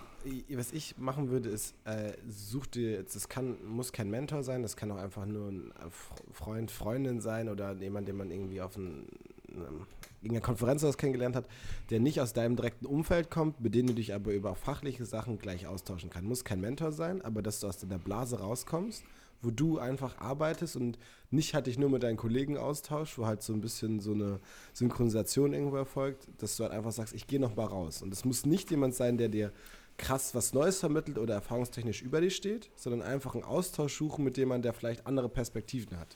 [0.50, 4.62] was ich machen würde, ist, äh, such dir jetzt, das kann, muss kein Mentor sein,
[4.62, 8.62] das kann auch einfach nur ein äh, Freund, Freundin sein oder jemand, den man irgendwie
[8.62, 9.08] auf ein,
[9.50, 9.88] einem,
[10.22, 11.46] irgendeiner Konferenz was kennengelernt hat,
[11.90, 15.40] der nicht aus deinem direkten Umfeld kommt, mit dem du dich aber über fachliche Sachen
[15.40, 16.28] gleich austauschen kannst.
[16.28, 19.04] Muss kein Mentor sein, aber dass du aus deiner Blase rauskommst,
[19.42, 20.98] wo du einfach arbeitest und
[21.30, 24.40] nicht halt dich nur mit deinen Kollegen austauschst, wo halt so ein bisschen so eine
[24.74, 28.02] Synchronisation irgendwo erfolgt, dass du halt einfach sagst, ich gehe noch mal raus.
[28.02, 29.52] Und es muss nicht jemand sein, der dir
[29.98, 34.38] krass was Neues vermittelt oder erfahrungstechnisch über dich steht, sondern einfach einen Austausch suchen mit
[34.38, 36.16] jemandem, der vielleicht andere Perspektiven hat.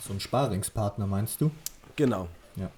[0.00, 1.50] So ein Sparingspartner meinst du?
[1.96, 2.28] Genau.
[2.56, 2.70] Ja.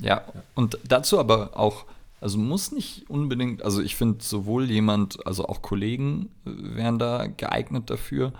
[0.00, 1.86] Ja, und dazu aber auch,
[2.20, 7.26] also muss nicht unbedingt, also ich finde sowohl jemand, also auch Kollegen äh, wären da
[7.26, 8.32] geeignet dafür.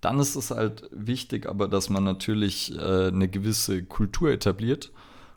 [0.00, 4.92] Dann ist es halt wichtig, aber dass man natürlich äh, eine gewisse Kultur etabliert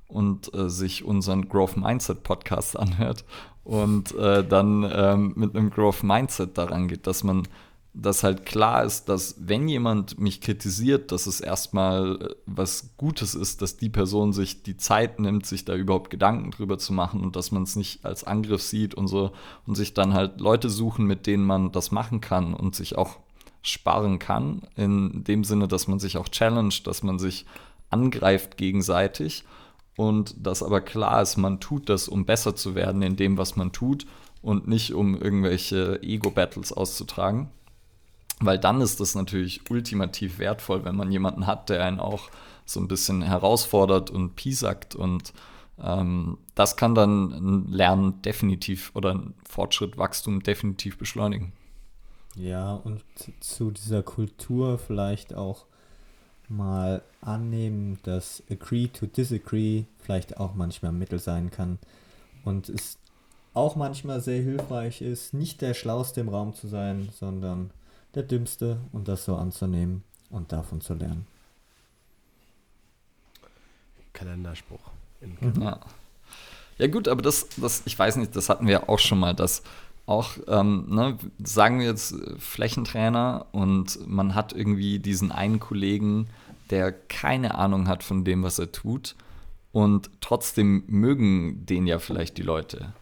[0.08, 3.26] und äh, sich unseren Growth Mindset Podcast anhört
[3.64, 7.48] und äh, dann ähm, mit einem Growth Mindset daran geht, dass man
[7.96, 13.36] dass halt klar ist, dass wenn jemand mich kritisiert, dass es erstmal äh, was Gutes
[13.36, 17.22] ist, dass die Person sich die Zeit nimmt, sich da überhaupt Gedanken drüber zu machen
[17.22, 19.32] und dass man es nicht als Angriff sieht und so
[19.68, 23.18] und sich dann halt Leute suchen, mit denen man das machen kann und sich auch
[23.62, 27.46] sparen kann, in dem Sinne, dass man sich auch challenged, dass man sich
[27.90, 29.46] angreift gegenseitig
[29.96, 33.56] und dass aber klar ist, man tut das, um besser zu werden in dem, was
[33.56, 34.08] man tut
[34.42, 37.52] und nicht um irgendwelche Ego-Battles auszutragen.
[38.46, 42.30] Weil dann ist das natürlich ultimativ wertvoll, wenn man jemanden hat, der einen auch
[42.66, 44.96] so ein bisschen herausfordert und piesackt.
[44.96, 45.34] Und
[45.82, 51.54] ähm, das kann dann ein Lernen definitiv oder ein Fortschritt, Wachstum definitiv beschleunigen.
[52.36, 53.04] Ja, und
[53.40, 55.66] zu dieser Kultur vielleicht auch
[56.50, 61.80] mal annehmen, dass agree to disagree vielleicht auch manchmal Mittel sein kann.
[62.44, 62.98] Und es
[63.54, 67.72] auch manchmal sehr hilfreich ist, nicht der Schlauste im Raum zu sein, sondern
[68.16, 71.26] der Dümmste und das so anzunehmen und davon zu lernen.
[74.14, 74.92] Kalenderspruch.
[75.22, 75.80] In Ja.
[76.78, 79.64] ja, gut, aber das, das, ich weiß nicht, das hatten wir auch schon mal, dass
[80.06, 86.28] auch, ähm, ne, sagen wir jetzt äh, Flächentrainer und man hat irgendwie diesen einen Kollegen,
[86.70, 89.16] der keine Ahnung hat von dem, was er tut
[89.72, 92.94] und trotzdem mögen den ja vielleicht die Leute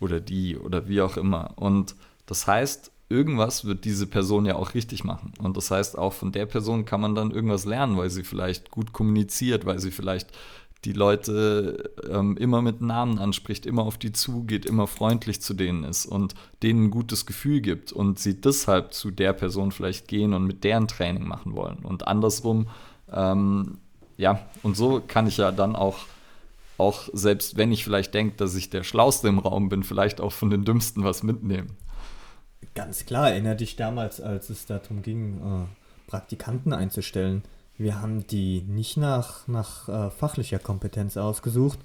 [0.00, 1.52] oder die oder wie auch immer.
[1.56, 1.94] Und
[2.26, 5.32] das heißt, irgendwas wird diese Person ja auch richtig machen.
[5.38, 8.70] Und das heißt, auch von der Person kann man dann irgendwas lernen, weil sie vielleicht
[8.70, 10.30] gut kommuniziert, weil sie vielleicht
[10.84, 15.82] die Leute ähm, immer mit Namen anspricht, immer auf die zugeht, immer freundlich zu denen
[15.82, 20.34] ist und denen ein gutes Gefühl gibt und sie deshalb zu der Person vielleicht gehen
[20.34, 21.78] und mit deren Training machen wollen.
[21.78, 22.68] Und andersrum,
[23.12, 23.78] ähm,
[24.16, 25.98] ja, und so kann ich ja dann auch,
[26.76, 30.32] auch selbst wenn ich vielleicht denke, dass ich der Schlauste im Raum bin, vielleicht auch
[30.32, 31.76] von den Dümmsten was mitnehmen.
[32.78, 37.42] Ganz klar, erinnere dich damals, als es darum ging, äh, Praktikanten einzustellen.
[37.76, 41.80] Wir haben die nicht nach, nach äh, fachlicher Kompetenz ausgesucht,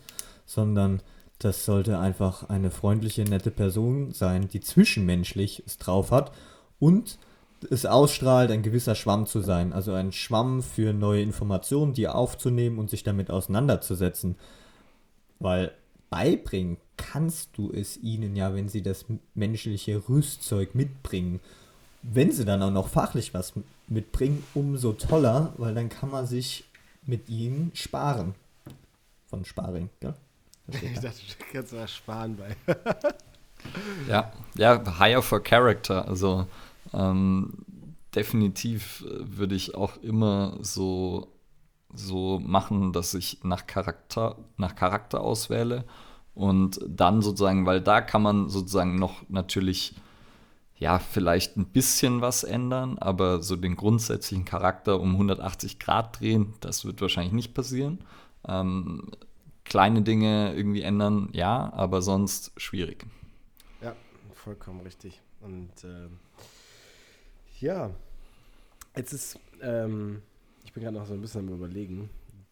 [0.45, 1.01] sondern
[1.39, 6.31] das sollte einfach eine freundliche, nette Person sein, die zwischenmenschlich es drauf hat
[6.77, 7.17] und
[7.71, 9.73] es ausstrahlt, ein gewisser Schwamm zu sein.
[9.73, 14.35] Also ein Schwamm für neue Informationen, die aufzunehmen und sich damit auseinanderzusetzen.
[15.39, 15.71] Weil
[16.13, 21.39] beibringen kannst du es ihnen ja, wenn sie das menschliche Rüstzeug mitbringen.
[22.03, 23.53] Wenn sie dann auch noch fachlich was
[23.87, 26.65] mitbringen, umso toller, weil dann kann man sich
[27.07, 28.35] mit ihnen sparen.
[29.27, 30.13] Von Sparing, gell?
[30.67, 32.55] Ich dachte, du kannst was sparen bei.
[34.07, 36.07] ja, ja, higher for character.
[36.07, 36.45] Also
[36.93, 37.53] ähm,
[38.13, 41.27] definitiv äh, würde ich auch immer so,
[41.93, 45.85] so machen, dass ich nach Charakter, nach Charakter auswähle
[46.35, 49.95] und dann sozusagen, weil da kann man sozusagen noch natürlich
[50.83, 56.55] ja, vielleicht ein bisschen was ändern, aber so den grundsätzlichen Charakter um 180 Grad drehen,
[56.59, 57.99] das wird wahrscheinlich nicht passieren.
[58.45, 59.11] Ähm,
[59.63, 63.05] kleine Dinge irgendwie ändern, ja, aber sonst schwierig.
[63.81, 63.95] Ja,
[64.33, 65.21] vollkommen richtig.
[65.39, 66.09] Und äh,
[67.61, 67.91] ja,
[68.95, 70.21] jetzt ist, ähm,
[70.63, 72.09] ich bin gerade noch so ein bisschen am Überlegen.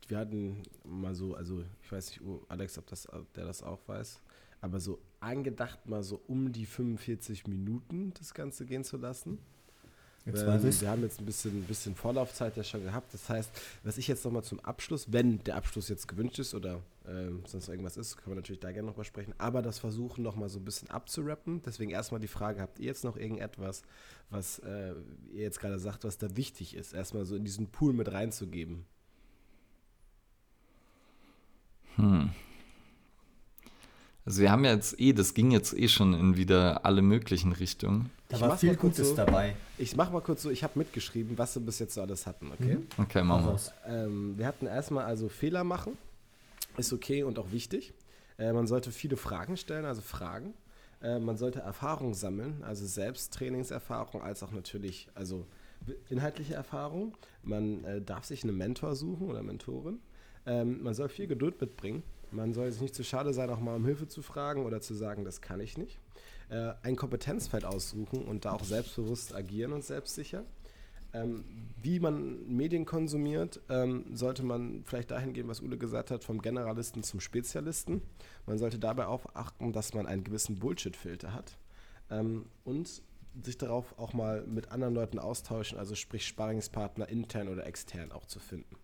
[0.07, 3.79] Wir hatten mal so, also ich weiß nicht, Alex, ob das, ob der das auch
[3.87, 4.19] weiß,
[4.59, 9.39] aber so angedacht, mal so um die 45 Minuten das Ganze gehen zu lassen.
[10.25, 13.11] Jetzt ähm, wir haben jetzt ein bisschen, ein bisschen Vorlaufzeit ja schon gehabt.
[13.13, 13.49] Das heißt,
[13.83, 17.67] was ich jetzt nochmal zum Abschluss, wenn der Abschluss jetzt gewünscht ist oder äh, sonst
[17.69, 19.33] irgendwas ist, können wir natürlich da gerne nochmal sprechen.
[19.39, 21.63] Aber das versuchen nochmal so ein bisschen abzurappen.
[21.65, 23.81] Deswegen erstmal die Frage, habt ihr jetzt noch irgendetwas,
[24.29, 24.93] was äh,
[25.33, 28.85] ihr jetzt gerade sagt, was da wichtig ist, erstmal so in diesen Pool mit reinzugeben?
[31.95, 32.29] Hm.
[34.25, 37.53] Also wir haben ja jetzt eh, das ging jetzt eh schon in wieder alle möglichen
[37.53, 38.11] Richtungen.
[38.29, 39.55] Da ich war viel Gutes so, dabei.
[39.77, 42.51] Ich mache mal kurz so, ich habe mitgeschrieben, was wir bis jetzt so alles hatten,
[42.51, 42.75] okay?
[42.75, 42.87] Mhm.
[42.97, 43.59] Okay, machen wir.
[43.87, 45.97] Ähm, wir hatten erstmal also Fehler machen,
[46.77, 47.93] ist okay und auch wichtig.
[48.37, 50.53] Äh, man sollte viele Fragen stellen, also Fragen.
[51.01, 55.45] Äh, man sollte Erfahrung sammeln, also selbst Trainingserfahrung, als auch natürlich, also
[56.09, 57.17] inhaltliche Erfahrung.
[57.43, 59.99] Man äh, darf sich einen Mentor suchen oder Mentorin.
[60.45, 62.03] Ähm, man soll viel Geduld mitbringen.
[62.31, 64.93] Man soll sich nicht zu schade sein, auch mal um Hilfe zu fragen oder zu
[64.93, 65.99] sagen, das kann ich nicht
[66.51, 70.43] äh, ein Kompetenzfeld aussuchen und da auch selbstbewusst agieren und selbstsicher.
[71.13, 71.43] Ähm,
[71.81, 76.41] wie man Medien konsumiert, ähm, sollte man vielleicht dahin gehen, was Ule gesagt hat, vom
[76.41, 78.01] Generalisten zum Spezialisten.
[78.45, 81.57] Man sollte dabei auch achten, dass man einen gewissen Bullshit-Filter hat
[82.09, 83.01] ähm, und
[83.43, 88.25] sich darauf auch mal mit anderen Leuten austauschen, also sprich Sparringspartner intern oder extern auch
[88.25, 88.75] zu finden.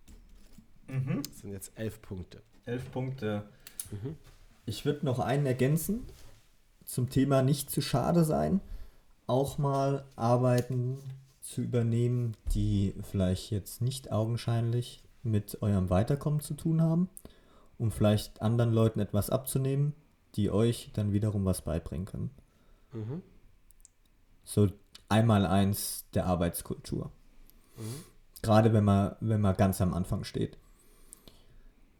[0.86, 1.22] Mhm.
[1.22, 2.42] Das sind jetzt elf Punkte.
[2.68, 3.44] Elf Punkte.
[3.90, 4.16] Mhm.
[4.66, 6.06] Ich würde noch einen ergänzen
[6.84, 8.60] zum Thema nicht zu schade sein,
[9.26, 10.98] auch mal Arbeiten
[11.40, 17.08] zu übernehmen, die vielleicht jetzt nicht augenscheinlich mit eurem Weiterkommen zu tun haben,
[17.78, 19.94] um vielleicht anderen Leuten etwas abzunehmen,
[20.34, 22.30] die euch dann wiederum was beibringen können.
[22.92, 23.22] Mhm.
[24.44, 24.68] So
[25.08, 27.10] einmal eins der Arbeitskultur.
[27.76, 28.04] Mhm.
[28.40, 30.56] Gerade wenn man, wenn man ganz am Anfang steht.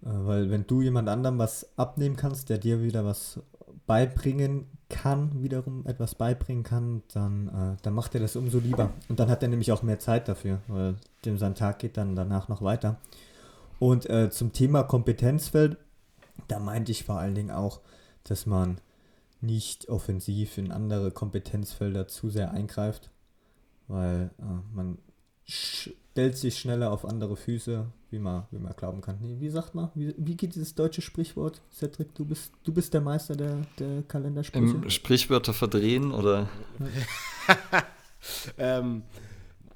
[0.03, 3.41] Äh, weil wenn du jemand anderem was abnehmen kannst, der dir wieder was
[3.87, 8.91] beibringen kann, wiederum etwas beibringen kann, dann, äh, dann macht er das umso lieber.
[9.09, 12.17] Und dann hat er nämlich auch mehr Zeit dafür, weil dem sein Tag geht dann
[12.17, 12.97] danach noch weiter.
[13.79, 15.77] Und äh, zum Thema Kompetenzfeld,
[16.49, 17.81] da meinte ich vor allen Dingen auch,
[18.25, 18.81] dass man
[19.41, 23.11] nicht offensiv in andere Kompetenzfelder zu sehr eingreift,
[23.87, 24.99] weil äh, man
[25.45, 29.19] stellt sich schneller auf andere Füße, wie man, wie man glauben kann.
[29.21, 31.61] Nee, wie sagt man, wie, wie geht dieses deutsche Sprichwort?
[31.73, 34.77] Cedric, du bist, du bist der Meister der, der Kalendersprüche.
[34.77, 36.49] Im Sprichwörter verdrehen oder?
[38.59, 39.03] ähm,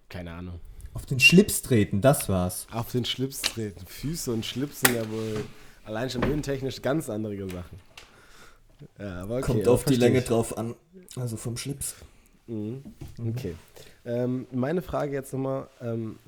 [0.09, 0.61] keine Ahnung.
[0.95, 2.67] Auf den Schlips treten, das war's.
[2.71, 3.85] Auf den Schlips treten.
[3.87, 5.45] Füße und Schlips sind ja wohl
[5.85, 7.81] allein schon höhentechnisch ganz andere Sachen.
[8.99, 10.25] Ja, aber okay, Kommt auf die Länge ich.
[10.25, 10.75] drauf an.
[11.17, 11.95] Also vom Schlips.
[12.47, 12.83] Mhm.
[13.19, 13.55] Okay.
[14.05, 16.19] Ähm, meine Frage jetzt nochmal, ähm,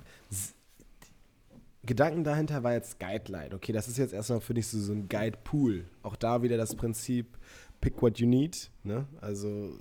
[1.87, 3.55] Gedanken dahinter war jetzt Guideline.
[3.55, 5.85] Okay, das ist jetzt erstmal, finde ich, so, so ein Guide-Pool.
[6.03, 7.39] Auch da wieder das Prinzip,
[7.81, 8.71] pick what you need.
[8.83, 9.07] Ne?
[9.21, 9.79] Also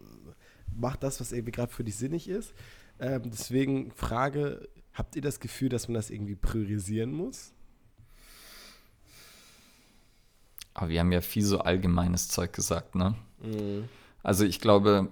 [0.76, 2.54] mach das, was irgendwie gerade für dich sinnig ist.
[3.00, 7.54] Ähm, deswegen Frage, habt ihr das Gefühl, dass man das irgendwie priorisieren muss?
[10.74, 13.16] Aber wir haben ja viel so allgemeines Zeug gesagt, ne?
[13.42, 13.88] Mhm.
[14.24, 15.10] Also ich glaube,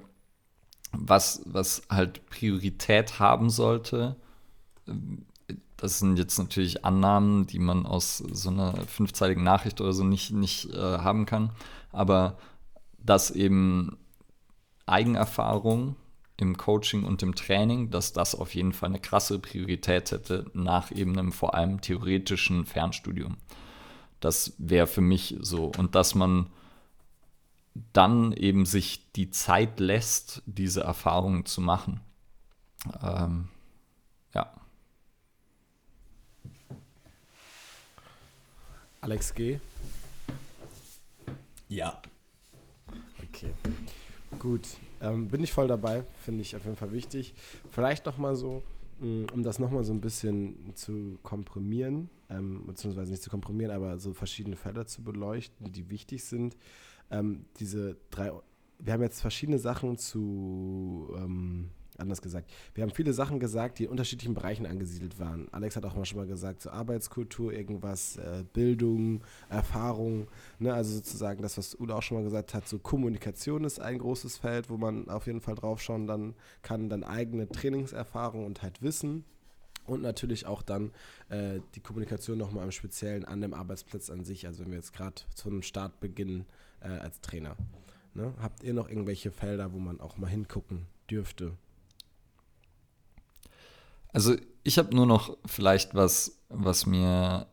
[0.92, 4.16] was, was halt Priorität haben sollte,
[5.82, 10.32] das sind jetzt natürlich Annahmen, die man aus so einer fünfzeiligen Nachricht oder so nicht,
[10.32, 11.50] nicht äh, haben kann.
[11.92, 12.38] Aber
[13.00, 13.98] dass eben
[14.86, 15.96] Eigenerfahrung
[16.38, 20.92] im Coaching und im Training, dass das auf jeden Fall eine krasse Priorität hätte nach
[20.92, 23.38] eben einem vor allem theoretischen Fernstudium.
[24.20, 25.72] Das wäre für mich so.
[25.80, 26.46] Und dass man
[27.92, 32.02] dann eben sich die Zeit lässt, diese Erfahrungen zu machen.
[33.02, 33.48] Ähm,
[34.36, 34.54] ja.
[39.02, 39.60] Alex G.
[41.70, 42.00] Ja.
[43.24, 43.52] Okay.
[44.38, 44.68] Gut.
[45.02, 46.04] Ähm, bin ich voll dabei.
[46.24, 47.34] Finde ich auf jeden Fall wichtig.
[47.72, 48.62] Vielleicht nochmal so,
[49.00, 53.98] mh, um das nochmal so ein bisschen zu komprimieren, ähm, beziehungsweise nicht zu komprimieren, aber
[53.98, 56.56] so verschiedene Felder zu beleuchten, die wichtig sind.
[57.10, 58.32] Ähm, diese drei,
[58.78, 63.86] wir haben jetzt verschiedene Sachen zu, ähm, anders gesagt, wir haben viele Sachen gesagt, die
[63.86, 65.48] in unterschiedlichen Bereichen angesiedelt waren.
[65.52, 70.28] Alex hat auch mal schon mal gesagt, so Arbeitskultur, irgendwas, äh, Bildung, Erfahrung,
[70.60, 70.74] ne?
[70.74, 74.38] also sozusagen das, was Udo auch schon mal gesagt hat, so Kommunikation ist ein großes
[74.38, 78.82] Feld, wo man auf jeden Fall drauf schauen dann kann, dann eigene Trainingserfahrung und halt
[78.82, 79.24] Wissen
[79.86, 80.92] und natürlich auch dann
[81.30, 84.94] äh, die Kommunikation nochmal im Speziellen an dem Arbeitsplatz an sich, also wenn wir jetzt
[84.94, 86.46] gerade zum Start beginnen
[86.82, 87.56] äh, als Trainer.
[88.14, 88.34] Ne?
[88.42, 91.58] Habt ihr noch irgendwelche Felder, wo man auch mal hingucken dürfte?
[94.14, 97.48] Also ich habe nur noch vielleicht was, was mir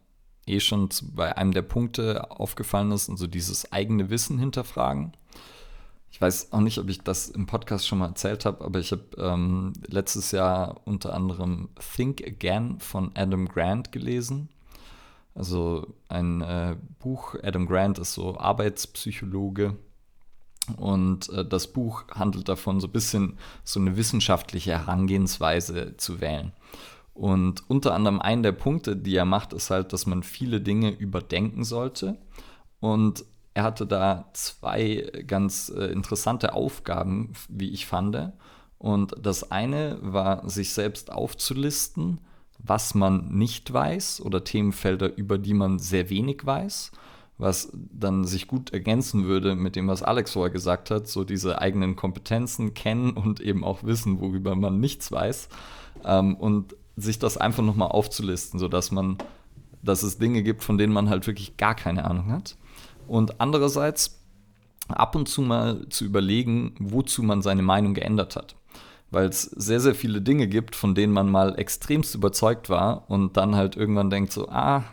[0.46, 5.12] eh schon bei einem der Punkte aufgefallen ist, und so dieses eigene Wissen hinterfragen.
[6.10, 8.92] Ich weiß auch nicht, ob ich das im Podcast schon mal erzählt habe, aber ich
[8.92, 14.48] habe ähm, letztes Jahr unter anderem Think Again von Adam Grant gelesen.
[15.34, 19.76] Also ein äh, Buch, Adam Grant ist so Arbeitspsychologe
[20.76, 26.52] und äh, das Buch handelt davon, so ein bisschen so eine wissenschaftliche Herangehensweise zu wählen.
[27.14, 30.90] Und unter anderem einen der Punkte, die er macht, ist halt, dass man viele Dinge
[30.90, 32.16] überdenken sollte.
[32.78, 38.32] Und er hatte da zwei ganz äh, interessante Aufgaben, wie ich fand.
[38.78, 42.20] Und das eine war, sich selbst aufzulisten,
[42.58, 46.92] was man nicht weiß oder Themenfelder, über die man sehr wenig weiß
[47.38, 51.60] was dann sich gut ergänzen würde mit dem, was Alex vorher gesagt hat, so diese
[51.60, 55.48] eigenen Kompetenzen kennen und eben auch wissen, worüber man nichts weiß
[56.04, 59.18] ähm, und sich das einfach nochmal aufzulisten, sodass man,
[59.82, 62.56] dass es Dinge gibt, von denen man halt wirklich gar keine Ahnung hat.
[63.06, 64.20] Und andererseits
[64.88, 68.56] ab und zu mal zu überlegen, wozu man seine Meinung geändert hat.
[69.10, 73.36] Weil es sehr, sehr viele Dinge gibt, von denen man mal extremst überzeugt war und
[73.36, 74.84] dann halt irgendwann denkt so, ah,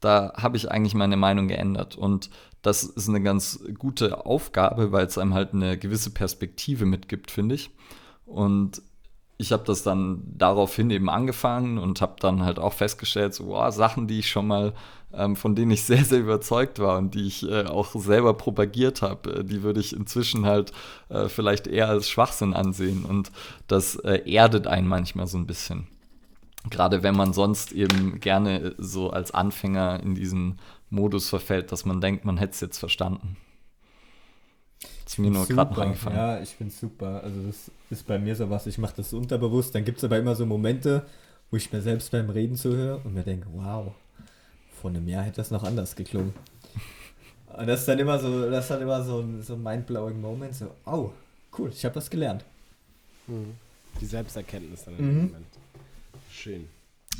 [0.00, 1.96] da habe ich eigentlich meine Meinung geändert.
[1.96, 2.30] Und
[2.62, 7.54] das ist eine ganz gute Aufgabe, weil es einem halt eine gewisse Perspektive mitgibt, finde
[7.54, 7.70] ich.
[8.26, 8.82] Und
[9.40, 13.72] ich habe das dann daraufhin eben angefangen und habe dann halt auch festgestellt, so, wow,
[13.74, 14.74] Sachen, die ich schon mal,
[15.14, 19.00] ähm, von denen ich sehr, sehr überzeugt war und die ich äh, auch selber propagiert
[19.00, 20.72] habe, äh, die würde ich inzwischen halt
[21.08, 23.06] äh, vielleicht eher als Schwachsinn ansehen.
[23.06, 23.32] Und
[23.66, 25.86] das äh, erdet einen manchmal so ein bisschen.
[26.68, 30.58] Gerade wenn man sonst eben gerne so als Anfänger in diesen
[30.90, 33.36] Modus verfällt, dass man denkt, man hätte es jetzt verstanden.
[35.06, 36.16] ist mir nur gerade noch eingefallen.
[36.16, 37.22] Ja, ich finde super.
[37.24, 39.74] Also das ist bei mir so was, ich mache das unterbewusst.
[39.74, 41.06] Dann gibt es aber immer so Momente,
[41.50, 43.92] wo ich mir selbst beim Reden zuhöre und mir denke, wow,
[44.80, 46.34] vor einem Jahr hätte das noch anders geklungen.
[47.56, 50.20] Und das ist dann immer so, das ist dann immer so ein, so ein mind-blowing
[50.20, 51.10] Moment, so, oh,
[51.58, 52.44] cool, ich habe das gelernt.
[53.26, 53.54] Mhm.
[54.00, 55.22] Die Selbsterkenntnis dann im mhm.
[55.26, 55.46] Moment.
[56.40, 56.68] Schön.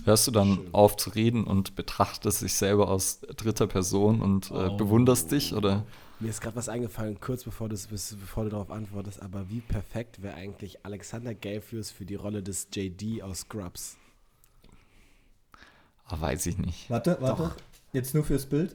[0.05, 0.69] Hörst du dann Schön.
[0.73, 4.77] auf zu reden und betrachtest dich selber aus dritter Person und äh, oh.
[4.79, 5.53] bewunderst dich?
[5.53, 5.85] Oder?
[6.21, 10.23] Mir ist gerade was eingefallen, kurz bevor, das, bevor du darauf antwortest, aber wie perfekt
[10.23, 13.99] wäre eigentlich Alexander Gelfius für die Rolle des JD aus Scrubs?
[16.11, 16.89] Oh, weiß ich nicht.
[16.89, 17.43] Warte, warte.
[17.43, 17.57] Doch.
[17.93, 18.75] Jetzt nur fürs Bild?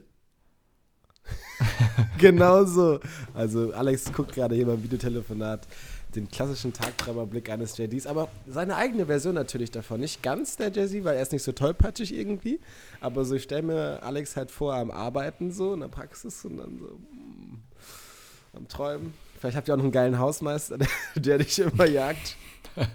[2.19, 2.99] genau so.
[3.33, 5.67] Also Alex guckt gerade hier beim Videotelefonat
[6.15, 9.99] den klassischen Tagträumerblick eines JDs, aber seine eigene Version natürlich davon.
[9.99, 12.59] Nicht ganz der Jay-Z, weil er ist nicht so tollpatschig irgendwie,
[13.01, 16.57] aber so ich stelle mir Alex halt vor am Arbeiten so in der Praxis und
[16.57, 17.61] dann so mm,
[18.53, 19.13] am Träumen.
[19.39, 20.77] Vielleicht habt ihr auch noch einen geilen Hausmeister,
[21.15, 22.37] der, dich immer jagt.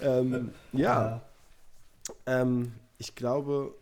[0.00, 1.20] ähm, ja.
[2.24, 3.74] Ähm, ich glaube,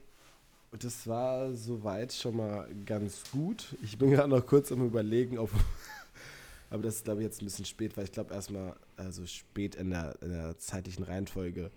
[0.78, 3.76] das war soweit schon mal ganz gut.
[3.82, 5.50] Ich bin gerade noch kurz am Überlegen, ob
[6.74, 9.76] aber das ist, glaube ich, jetzt ein bisschen spät, weil ich glaube erstmal, also spät
[9.76, 11.70] in der, in der zeitlichen Reihenfolge,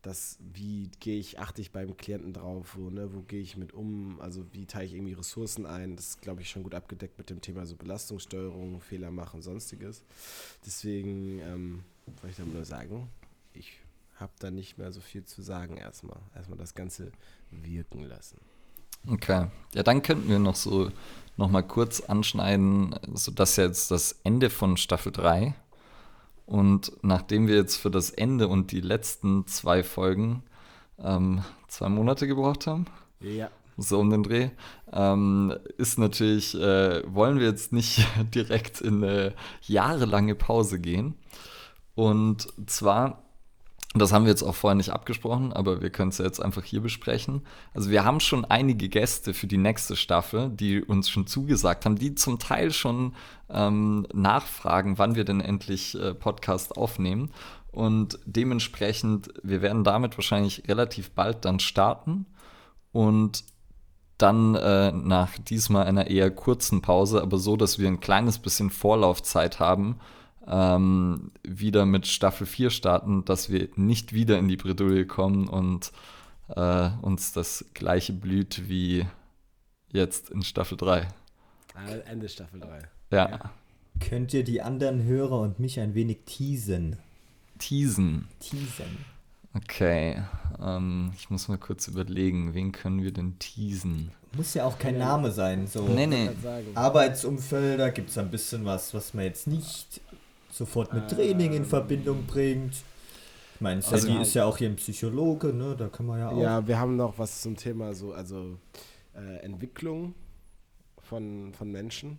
[0.00, 3.74] dass wie gehe ich, achte ich beim Klienten drauf, wo, ne, wo gehe ich mit
[3.74, 7.18] um, also wie teile ich irgendwie Ressourcen ein, das ist, glaube ich, schon gut abgedeckt
[7.18, 10.02] mit dem Thema so Belastungssteuerung, Fehler machen, sonstiges.
[10.64, 13.10] Deswegen ähm, wollte ich dann nur sagen,
[13.52, 13.80] ich
[14.14, 16.20] habe da nicht mehr so viel zu sagen erstmal.
[16.34, 17.12] Erstmal das Ganze
[17.50, 18.40] wirken lassen.
[19.06, 19.48] Okay.
[19.74, 20.90] Ja, dann könnten wir noch so
[21.36, 25.54] noch mal kurz anschneiden, so dass jetzt das Ende von Staffel 3
[26.46, 30.42] und nachdem wir jetzt für das Ende und die letzten zwei Folgen
[30.98, 32.86] ähm, zwei Monate gebraucht haben,
[33.20, 33.50] Ja.
[33.76, 34.48] so um den Dreh,
[34.92, 41.14] ähm, ist natürlich, äh, wollen wir jetzt nicht direkt in eine jahrelange Pause gehen.
[41.94, 43.22] Und zwar,
[43.98, 46.64] das haben wir jetzt auch vorher nicht abgesprochen, aber wir können es ja jetzt einfach
[46.64, 47.42] hier besprechen.
[47.74, 51.96] Also wir haben schon einige Gäste für die nächste Staffel, die uns schon zugesagt haben,
[51.96, 53.14] die zum Teil schon
[53.48, 57.30] ähm, nachfragen, wann wir denn endlich äh, Podcast aufnehmen.
[57.70, 62.26] Und dementsprechend, wir werden damit wahrscheinlich relativ bald dann starten.
[62.92, 63.44] Und
[64.18, 68.70] dann äh, nach diesmal einer eher kurzen Pause, aber so, dass wir ein kleines bisschen
[68.70, 70.00] Vorlaufzeit haben,
[70.46, 75.92] ähm, wieder mit Staffel 4 starten, dass wir nicht wieder in die Bredouille kommen und
[76.48, 79.06] äh, uns das gleiche blüht wie
[79.92, 81.08] jetzt in Staffel 3.
[81.74, 82.78] Ah, Ende Staffel 3.
[83.10, 83.50] Ja, Ja.
[83.98, 86.96] Könnt ihr die anderen Hörer und mich ein wenig teasen?
[87.58, 88.28] teasen.
[88.40, 88.98] Teasen.
[89.54, 90.22] Okay,
[90.60, 94.10] ähm, ich muss mal kurz überlegen, wen können wir denn teasen?
[94.36, 95.66] Muss ja auch kein Name sein.
[95.66, 96.30] So Nee, Ich nee.
[96.74, 100.02] Arbeitsumfelder gibt es ein bisschen was, was man jetzt nicht
[100.56, 101.64] sofort mit Training in.
[101.64, 102.74] Verbindung bringt.
[103.54, 105.74] Ich meine, Also- Sadie ist ja auch hier ein Psychologe, ne?
[105.76, 106.40] Da kann man ja auch.
[106.40, 108.58] Ja, wir haben noch was zum Thema so, also
[109.14, 110.14] äh, Entwicklung
[111.02, 112.18] von, von Menschen.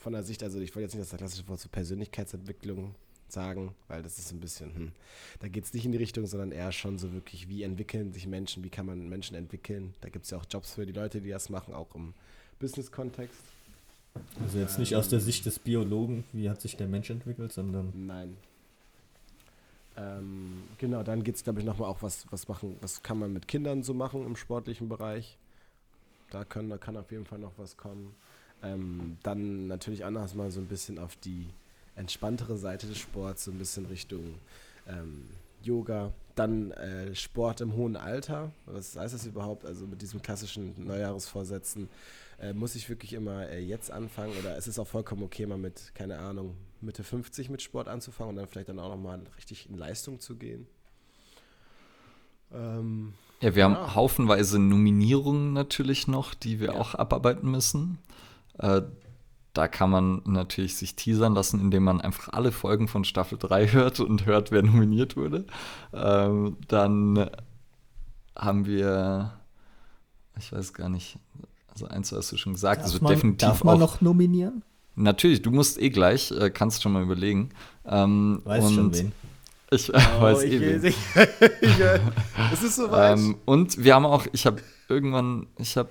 [0.00, 2.94] Von der Sicht, also ich wollte jetzt nicht das klassische Wort zur Persönlichkeitsentwicklung
[3.28, 4.92] sagen, weil das ist ein bisschen, hm,
[5.40, 8.26] da geht es nicht in die Richtung, sondern eher schon so wirklich, wie entwickeln sich
[8.26, 9.94] Menschen, wie kann man Menschen entwickeln.
[10.00, 12.12] Da gibt es ja auch Jobs für die Leute, die das machen, auch im
[12.58, 13.38] Business-Kontext.
[14.42, 17.92] Also jetzt nicht aus der Sicht des Biologen, wie hat sich der Mensch entwickelt, sondern
[18.06, 18.36] Nein.
[19.96, 23.32] Ähm, genau, dann geht es, glaube ich, nochmal auch, was, was machen, was kann man
[23.32, 25.38] mit Kindern so machen im sportlichen Bereich.
[26.30, 28.14] Da, können, da kann auf jeden Fall noch was kommen.
[28.62, 31.46] Ähm, dann natürlich anders mal so ein bisschen auf die
[31.96, 34.34] entspanntere Seite des Sports, so ein bisschen Richtung
[34.88, 35.28] ähm,
[35.62, 36.12] Yoga.
[36.34, 38.50] Dann äh, Sport im hohen Alter.
[38.66, 39.64] Was heißt das überhaupt?
[39.64, 41.88] Also mit diesen klassischen Neujahresvorsätzen.
[42.40, 45.58] Äh, muss ich wirklich immer äh, jetzt anfangen oder es ist auch vollkommen okay, mal
[45.58, 49.68] mit, keine Ahnung, Mitte 50 mit Sport anzufangen und dann vielleicht dann auch nochmal richtig
[49.68, 50.66] in Leistung zu gehen?
[52.52, 53.94] Ähm, Ja, wir haben Ja.
[53.94, 56.74] haufenweise Nominierungen natürlich noch, die wir Ja.
[56.74, 57.98] auch abarbeiten müssen.
[58.58, 58.82] Äh,
[59.52, 63.68] da kann man natürlich sich teasern lassen, indem man einfach alle Folgen von Staffel 3
[63.72, 65.46] hört und hört, wer nominiert wurde.
[65.92, 67.30] Ähm, dann
[68.36, 69.38] haben wir,
[70.38, 71.18] ich weiß gar nicht,
[71.74, 73.80] also eins hast du schon gesagt, darf also man, definitiv darf man auch.
[73.80, 74.62] noch nominieren?
[74.96, 77.50] Natürlich, du musst eh gleich, äh, kannst schon mal überlegen.
[77.84, 79.12] Ähm, Weiß und schon wen.
[79.70, 80.84] Ich oh, weiß ich eh wen.
[81.60, 82.00] ich, äh,
[82.52, 83.18] es ist soweit.
[83.18, 85.88] Ähm, und wir haben auch, ich habe irgendwann, ich habe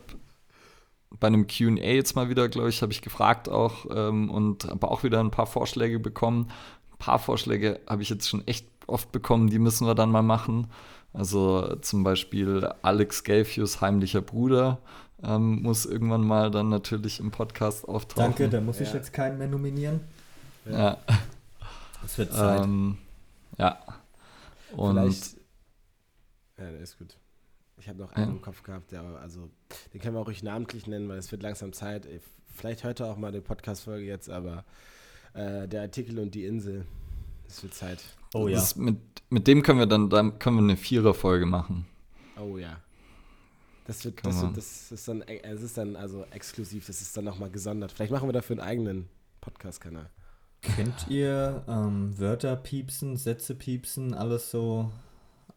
[1.19, 4.89] bei einem QA jetzt mal wieder, glaube ich, habe ich gefragt auch ähm, und habe
[4.89, 6.49] auch wieder ein paar Vorschläge bekommen.
[6.93, 10.23] Ein paar Vorschläge habe ich jetzt schon echt oft bekommen, die müssen wir dann mal
[10.23, 10.67] machen.
[11.13, 14.79] Also zum Beispiel Alex Gelfius heimlicher Bruder
[15.24, 18.24] ähm, muss irgendwann mal dann natürlich im Podcast auftauchen.
[18.32, 18.95] Danke, da muss ich Ja.
[18.95, 20.01] jetzt keinen mehr nominieren.
[20.69, 20.97] Ja,
[22.05, 22.63] Es wird Zeit.
[22.63, 22.97] ähm,
[23.57, 23.80] ja.
[24.76, 25.36] Und Vielleicht.
[26.57, 27.17] Ja, der ist gut.
[27.78, 28.32] Ich habe noch einen Ja.
[28.34, 29.49] im Kopf gehabt, der, also,
[29.93, 32.07] den können wir auch ruhig namentlich nennen, weil es wird langsam Zeit.
[32.53, 34.63] Vielleicht hört er auch mal die Podcast-Folge jetzt, aber
[35.34, 36.86] äh, der Artikel und die Insel,
[37.47, 37.99] es wird Zeit.
[38.34, 38.55] oh ja.
[38.55, 38.97] das, mit,
[39.30, 41.86] mit dem können wir dann, dann können wir eine Vierer-Folge machen.
[42.39, 42.78] Oh ja.
[43.86, 47.15] Das wird, das, wird, das ist dann, äh, es ist dann also exklusiv, das ist
[47.17, 47.91] dann nochmal gesondert.
[47.91, 49.09] Vielleicht machen wir dafür einen eigenen
[49.41, 50.09] Podcast-Kanal.
[50.75, 54.89] Könnt ihr ähm, Wörter piepsen, Sätze piepsen, alles so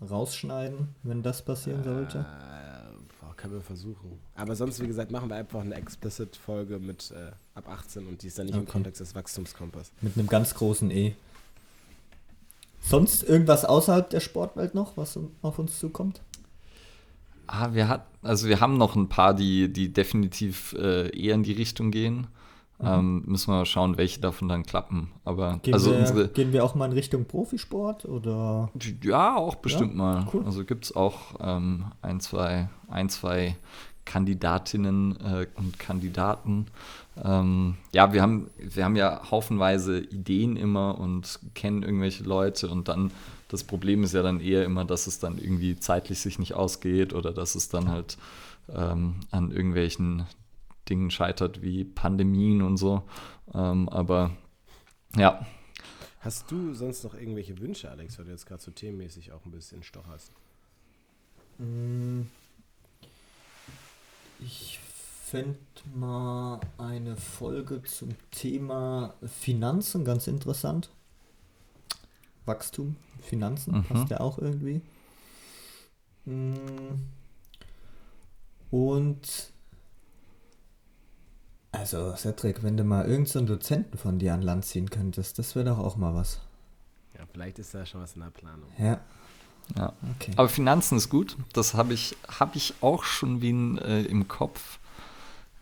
[0.01, 2.19] rausschneiden, wenn das passieren sollte?
[2.19, 4.19] Äh, boah, können wir versuchen.
[4.35, 8.27] Aber sonst, wie gesagt, machen wir einfach eine Explicit-Folge mit äh, ab 18 und die
[8.27, 8.73] ist dann nicht im Okay.
[8.73, 9.93] Kontext des Wachstumskompass.
[10.01, 11.15] Mit einem ganz großen E.
[12.81, 16.21] Sonst irgendwas außerhalb der Sportwelt noch, was auf uns zukommt?
[17.47, 21.43] Ah, wir hat, also wir haben noch ein paar, die, die definitiv äh, eher in
[21.43, 22.27] die Richtung gehen.
[22.79, 25.11] Ähm, müssen wir mal schauen, welche davon dann klappen.
[25.25, 28.71] Aber Gehen, also wir, unsere, gehen wir auch mal in Richtung Profisport oder?
[29.03, 30.27] ja, auch bestimmt mal.
[30.33, 30.45] cool.
[30.45, 33.57] Also gibt es auch ähm, ein, zwei, ein, zwei
[34.05, 36.67] Kandidatinnen äh, und Kandidaten.
[37.23, 42.89] Ähm, ja, wir haben, wir haben ja haufenweise Ideen immer und kennen irgendwelche Leute und
[42.89, 43.11] dann
[43.49, 47.13] das Problem ist ja dann eher immer, dass es dann irgendwie zeitlich sich nicht ausgeht
[47.13, 48.19] oder dass es dann halt
[48.69, 50.27] ähm, an irgendwelchen
[50.89, 53.03] Dingen scheitert wie Pandemien und so.
[53.55, 54.33] Ähm, aber
[55.17, 55.47] ja,
[56.27, 59.53] Hast du sonst noch irgendwelche Wünsche, Alex, weil du jetzt gerade so themenmäßig auch ein
[59.53, 60.33] bisschen stocherst?
[61.59, 62.23] Mm.
[64.41, 64.81] Ich
[65.25, 65.57] fände
[65.95, 70.91] mal eine Folge zum Thema Finanzen ganz interessant.
[72.47, 73.85] Wachstum, Finanzen, Mhm.
[73.85, 74.81] passt ja auch irgendwie.
[76.25, 76.55] Mm.
[78.71, 79.53] Und
[81.73, 85.67] also, Cedric, wenn du mal irgendeinen Dozenten von dir an Land ziehen könntest, das wäre
[85.67, 86.41] doch auch mal was.
[87.19, 88.69] Ja, vielleicht ist da schon was in der Planung.
[88.79, 89.01] Ja,
[89.77, 89.93] Ja.
[90.15, 90.33] okay.
[90.37, 91.37] Aber Finanzen ist gut.
[91.53, 94.79] Das habe ich, hab ich auch schon wie ein, äh, im Kopf.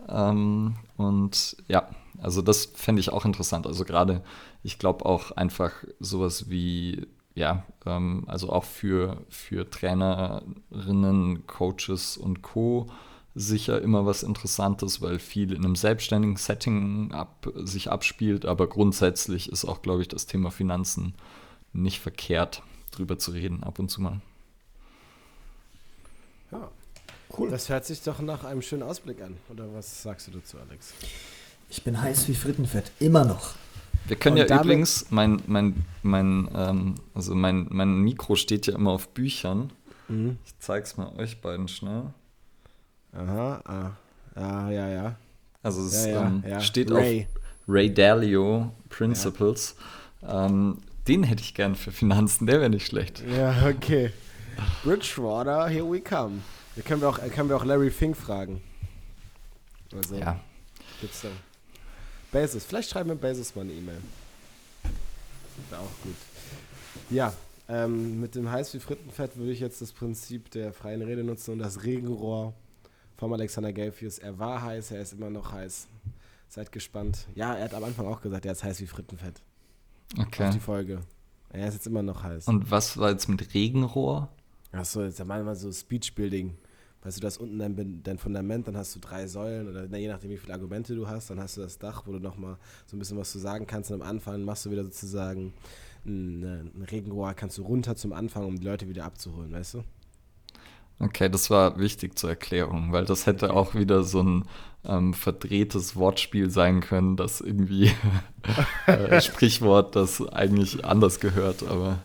[0.09, 3.67] Ähm, und ja, also das fände ich auch interessant.
[3.67, 4.23] Also gerade,
[4.63, 12.43] ich glaube auch einfach sowas wie, ja, ähm, also auch für, für Trainerinnen, Coaches und
[12.43, 12.89] Co.
[13.35, 18.47] sicher immer was Interessantes, weil viel in einem selbstständigen Setting ab, sich abspielt.
[18.47, 21.15] Aber grundsätzlich ist auch, glaube ich, das Thema Finanzen
[21.73, 22.63] nicht verkehrt,
[22.93, 24.21] drüber zu reden, ab und zu mal.
[26.53, 26.71] Ja.
[27.37, 27.51] Cool.
[27.51, 29.37] Das hört sich doch nach einem schönen Ausblick an.
[29.51, 30.95] Oder was sagst du dazu, Alex?
[31.69, 33.55] Ich bin heiß wie Frittenfett, immer noch.
[34.07, 38.75] Wir können Und ja übrigens, mein, mein, mein, ähm, also mein, mein Mikro steht ja
[38.75, 39.71] immer auf Büchern.
[40.09, 40.39] Mhm.
[40.45, 42.05] Ich zeig's mal euch beiden schnell.
[43.13, 43.91] Aha, ah.
[44.37, 45.17] Ja, ja, ja.
[45.63, 46.61] Also es ja, ja, ähm, ja.
[46.61, 47.27] steht Ray.
[47.29, 49.77] auf Ray Dalio Principles.
[50.23, 53.23] Ähm, den hätte ich gern für Finanzen, der wäre nicht schlecht.
[53.27, 54.13] Ja, okay.
[54.83, 56.41] Bridgewater, here we come.
[56.77, 58.61] Da können wir auch, können wir auch Larry Fink fragen.
[59.95, 60.41] Also, Ja.
[61.01, 61.29] gibt's da.
[62.35, 63.99] Basis, vielleicht schreiben wir Basis mal eine E-Mail.
[65.71, 66.17] Wäre auch gut.
[67.09, 67.33] Ja,
[67.69, 71.53] ähm, mit dem heiß wie Frittenfett würde ich jetzt das Prinzip der freien Rede nutzen
[71.53, 72.53] und das Regenrohr
[73.17, 74.19] vom Alexander Gelfius.
[74.19, 75.87] Er war heiß, er ist immer noch heiß.
[76.49, 77.29] Seid gespannt.
[77.37, 79.41] Ja, er hat am Anfang auch gesagt, er ist heiß wie Frittenfett.
[80.19, 80.51] Auf Okay.
[80.53, 81.01] die Folge.
[81.51, 82.49] Er ist jetzt immer noch heiß.
[82.49, 84.29] Und was war jetzt mit Regenrohr?
[84.73, 86.57] Achso, jetzt ja manchmal so Speechbuilding.
[87.05, 89.99] Weißt du, du hast unten dein, dein Fundament, dann hast du drei Säulen oder na,
[89.99, 92.57] je nachdem, wie viele Argumente du hast, dann hast du das Dach, wo du nochmal
[92.87, 93.91] so ein bisschen was zu sagen kannst.
[93.91, 95.53] Und am Anfang machst du wieder sozusagen
[96.07, 99.85] ein, ein Regenrohr, kannst du runter zum Anfang, um die Leute wieder abzuholen, weißt du?
[100.99, 104.45] Okay, das war wichtig zur Erklärung, weil das hätte auch wieder so ein
[104.85, 107.91] ähm, verdrehtes Wortspiel sein können, das irgendwie
[108.87, 111.99] äh, Sprichwort, das eigentlich anders gehört, aber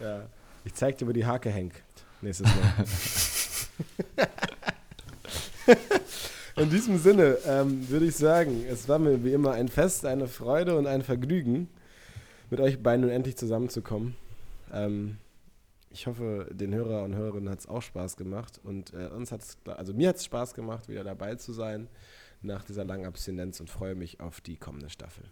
[0.00, 0.22] Ja.
[0.64, 1.74] Ich zeig dir, wo die Hake hängt.
[2.20, 2.84] Nächstes Mal.
[6.56, 10.26] In diesem Sinne ähm, würde ich sagen, es war mir wie immer ein Fest, eine
[10.26, 11.68] Freude und ein Vergnügen,
[12.50, 14.16] mit euch beiden nun endlich zusammenzukommen.
[14.72, 15.18] Ähm,
[15.90, 19.42] ich hoffe, den Hörer und Hörerinnen hat es auch Spaß gemacht und äh, uns hat
[19.42, 21.88] es, also mir hat es Spaß gemacht, wieder dabei zu sein
[22.42, 25.24] nach dieser langen Abstinenz und freue mich auf die kommende Staffel.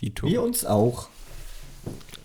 [0.00, 0.42] die Wir Tour.
[0.42, 1.08] uns auch.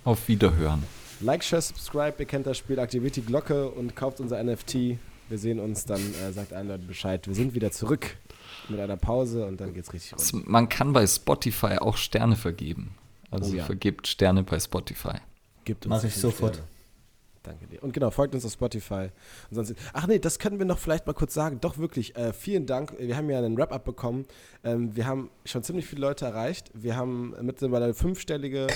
[0.03, 0.83] Auf Wiederhören.
[1.21, 4.97] Like, share, subscribe, ihr kennt das Spiel, aktiviert die Glocke und kauft unser NFT.
[5.29, 7.25] Wir sehen uns, dann äh, sagt allen Leuten Bescheid.
[7.27, 8.17] Wir sind wieder zurück
[8.69, 10.47] mit einer Pause und dann geht's richtig rund.
[10.47, 12.95] Man kann bei Spotify auch Sterne vergeben.
[13.31, 13.63] Also Oh ja.
[13.65, 15.17] vergebt Sterne bei Spotify.
[15.63, 16.55] Gibt Mach die ich sofort.
[16.55, 16.69] Sterne.
[17.43, 17.83] Danke dir.
[17.83, 19.09] Und genau, folgt uns auf Spotify.
[19.49, 21.59] Und sonst, ach nee, das können wir noch vielleicht mal kurz sagen.
[21.59, 22.93] Doch wirklich, äh, vielen Dank.
[22.97, 24.25] Wir haben ja einen Wrap-Up bekommen.
[24.63, 26.71] Ähm, wir haben schon ziemlich viele Leute erreicht.
[26.73, 28.67] Wir haben mittlerweile eine fünfstellige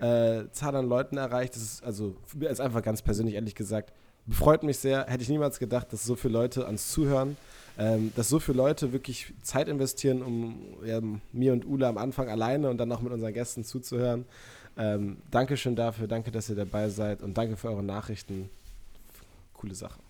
[0.00, 1.54] äh, Zahl an Leuten erreicht.
[1.54, 3.92] Das ist also ist einfach ganz persönlich, ehrlich gesagt,
[4.28, 5.06] freut mich sehr.
[5.06, 7.36] Hätte ich niemals gedacht, dass so viele Leute ans Zuhören,
[7.78, 11.00] ähm, dass so viele Leute wirklich Zeit investieren, um ja,
[11.32, 14.24] mir und Ula am Anfang alleine und dann auch mit unseren Gästen zuzuhören.
[14.76, 18.48] Ähm, Dankeschön dafür, danke, dass ihr dabei seid und danke für eure Nachrichten.
[19.54, 20.00] Coole Sache.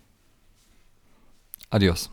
[1.69, 2.11] Adios.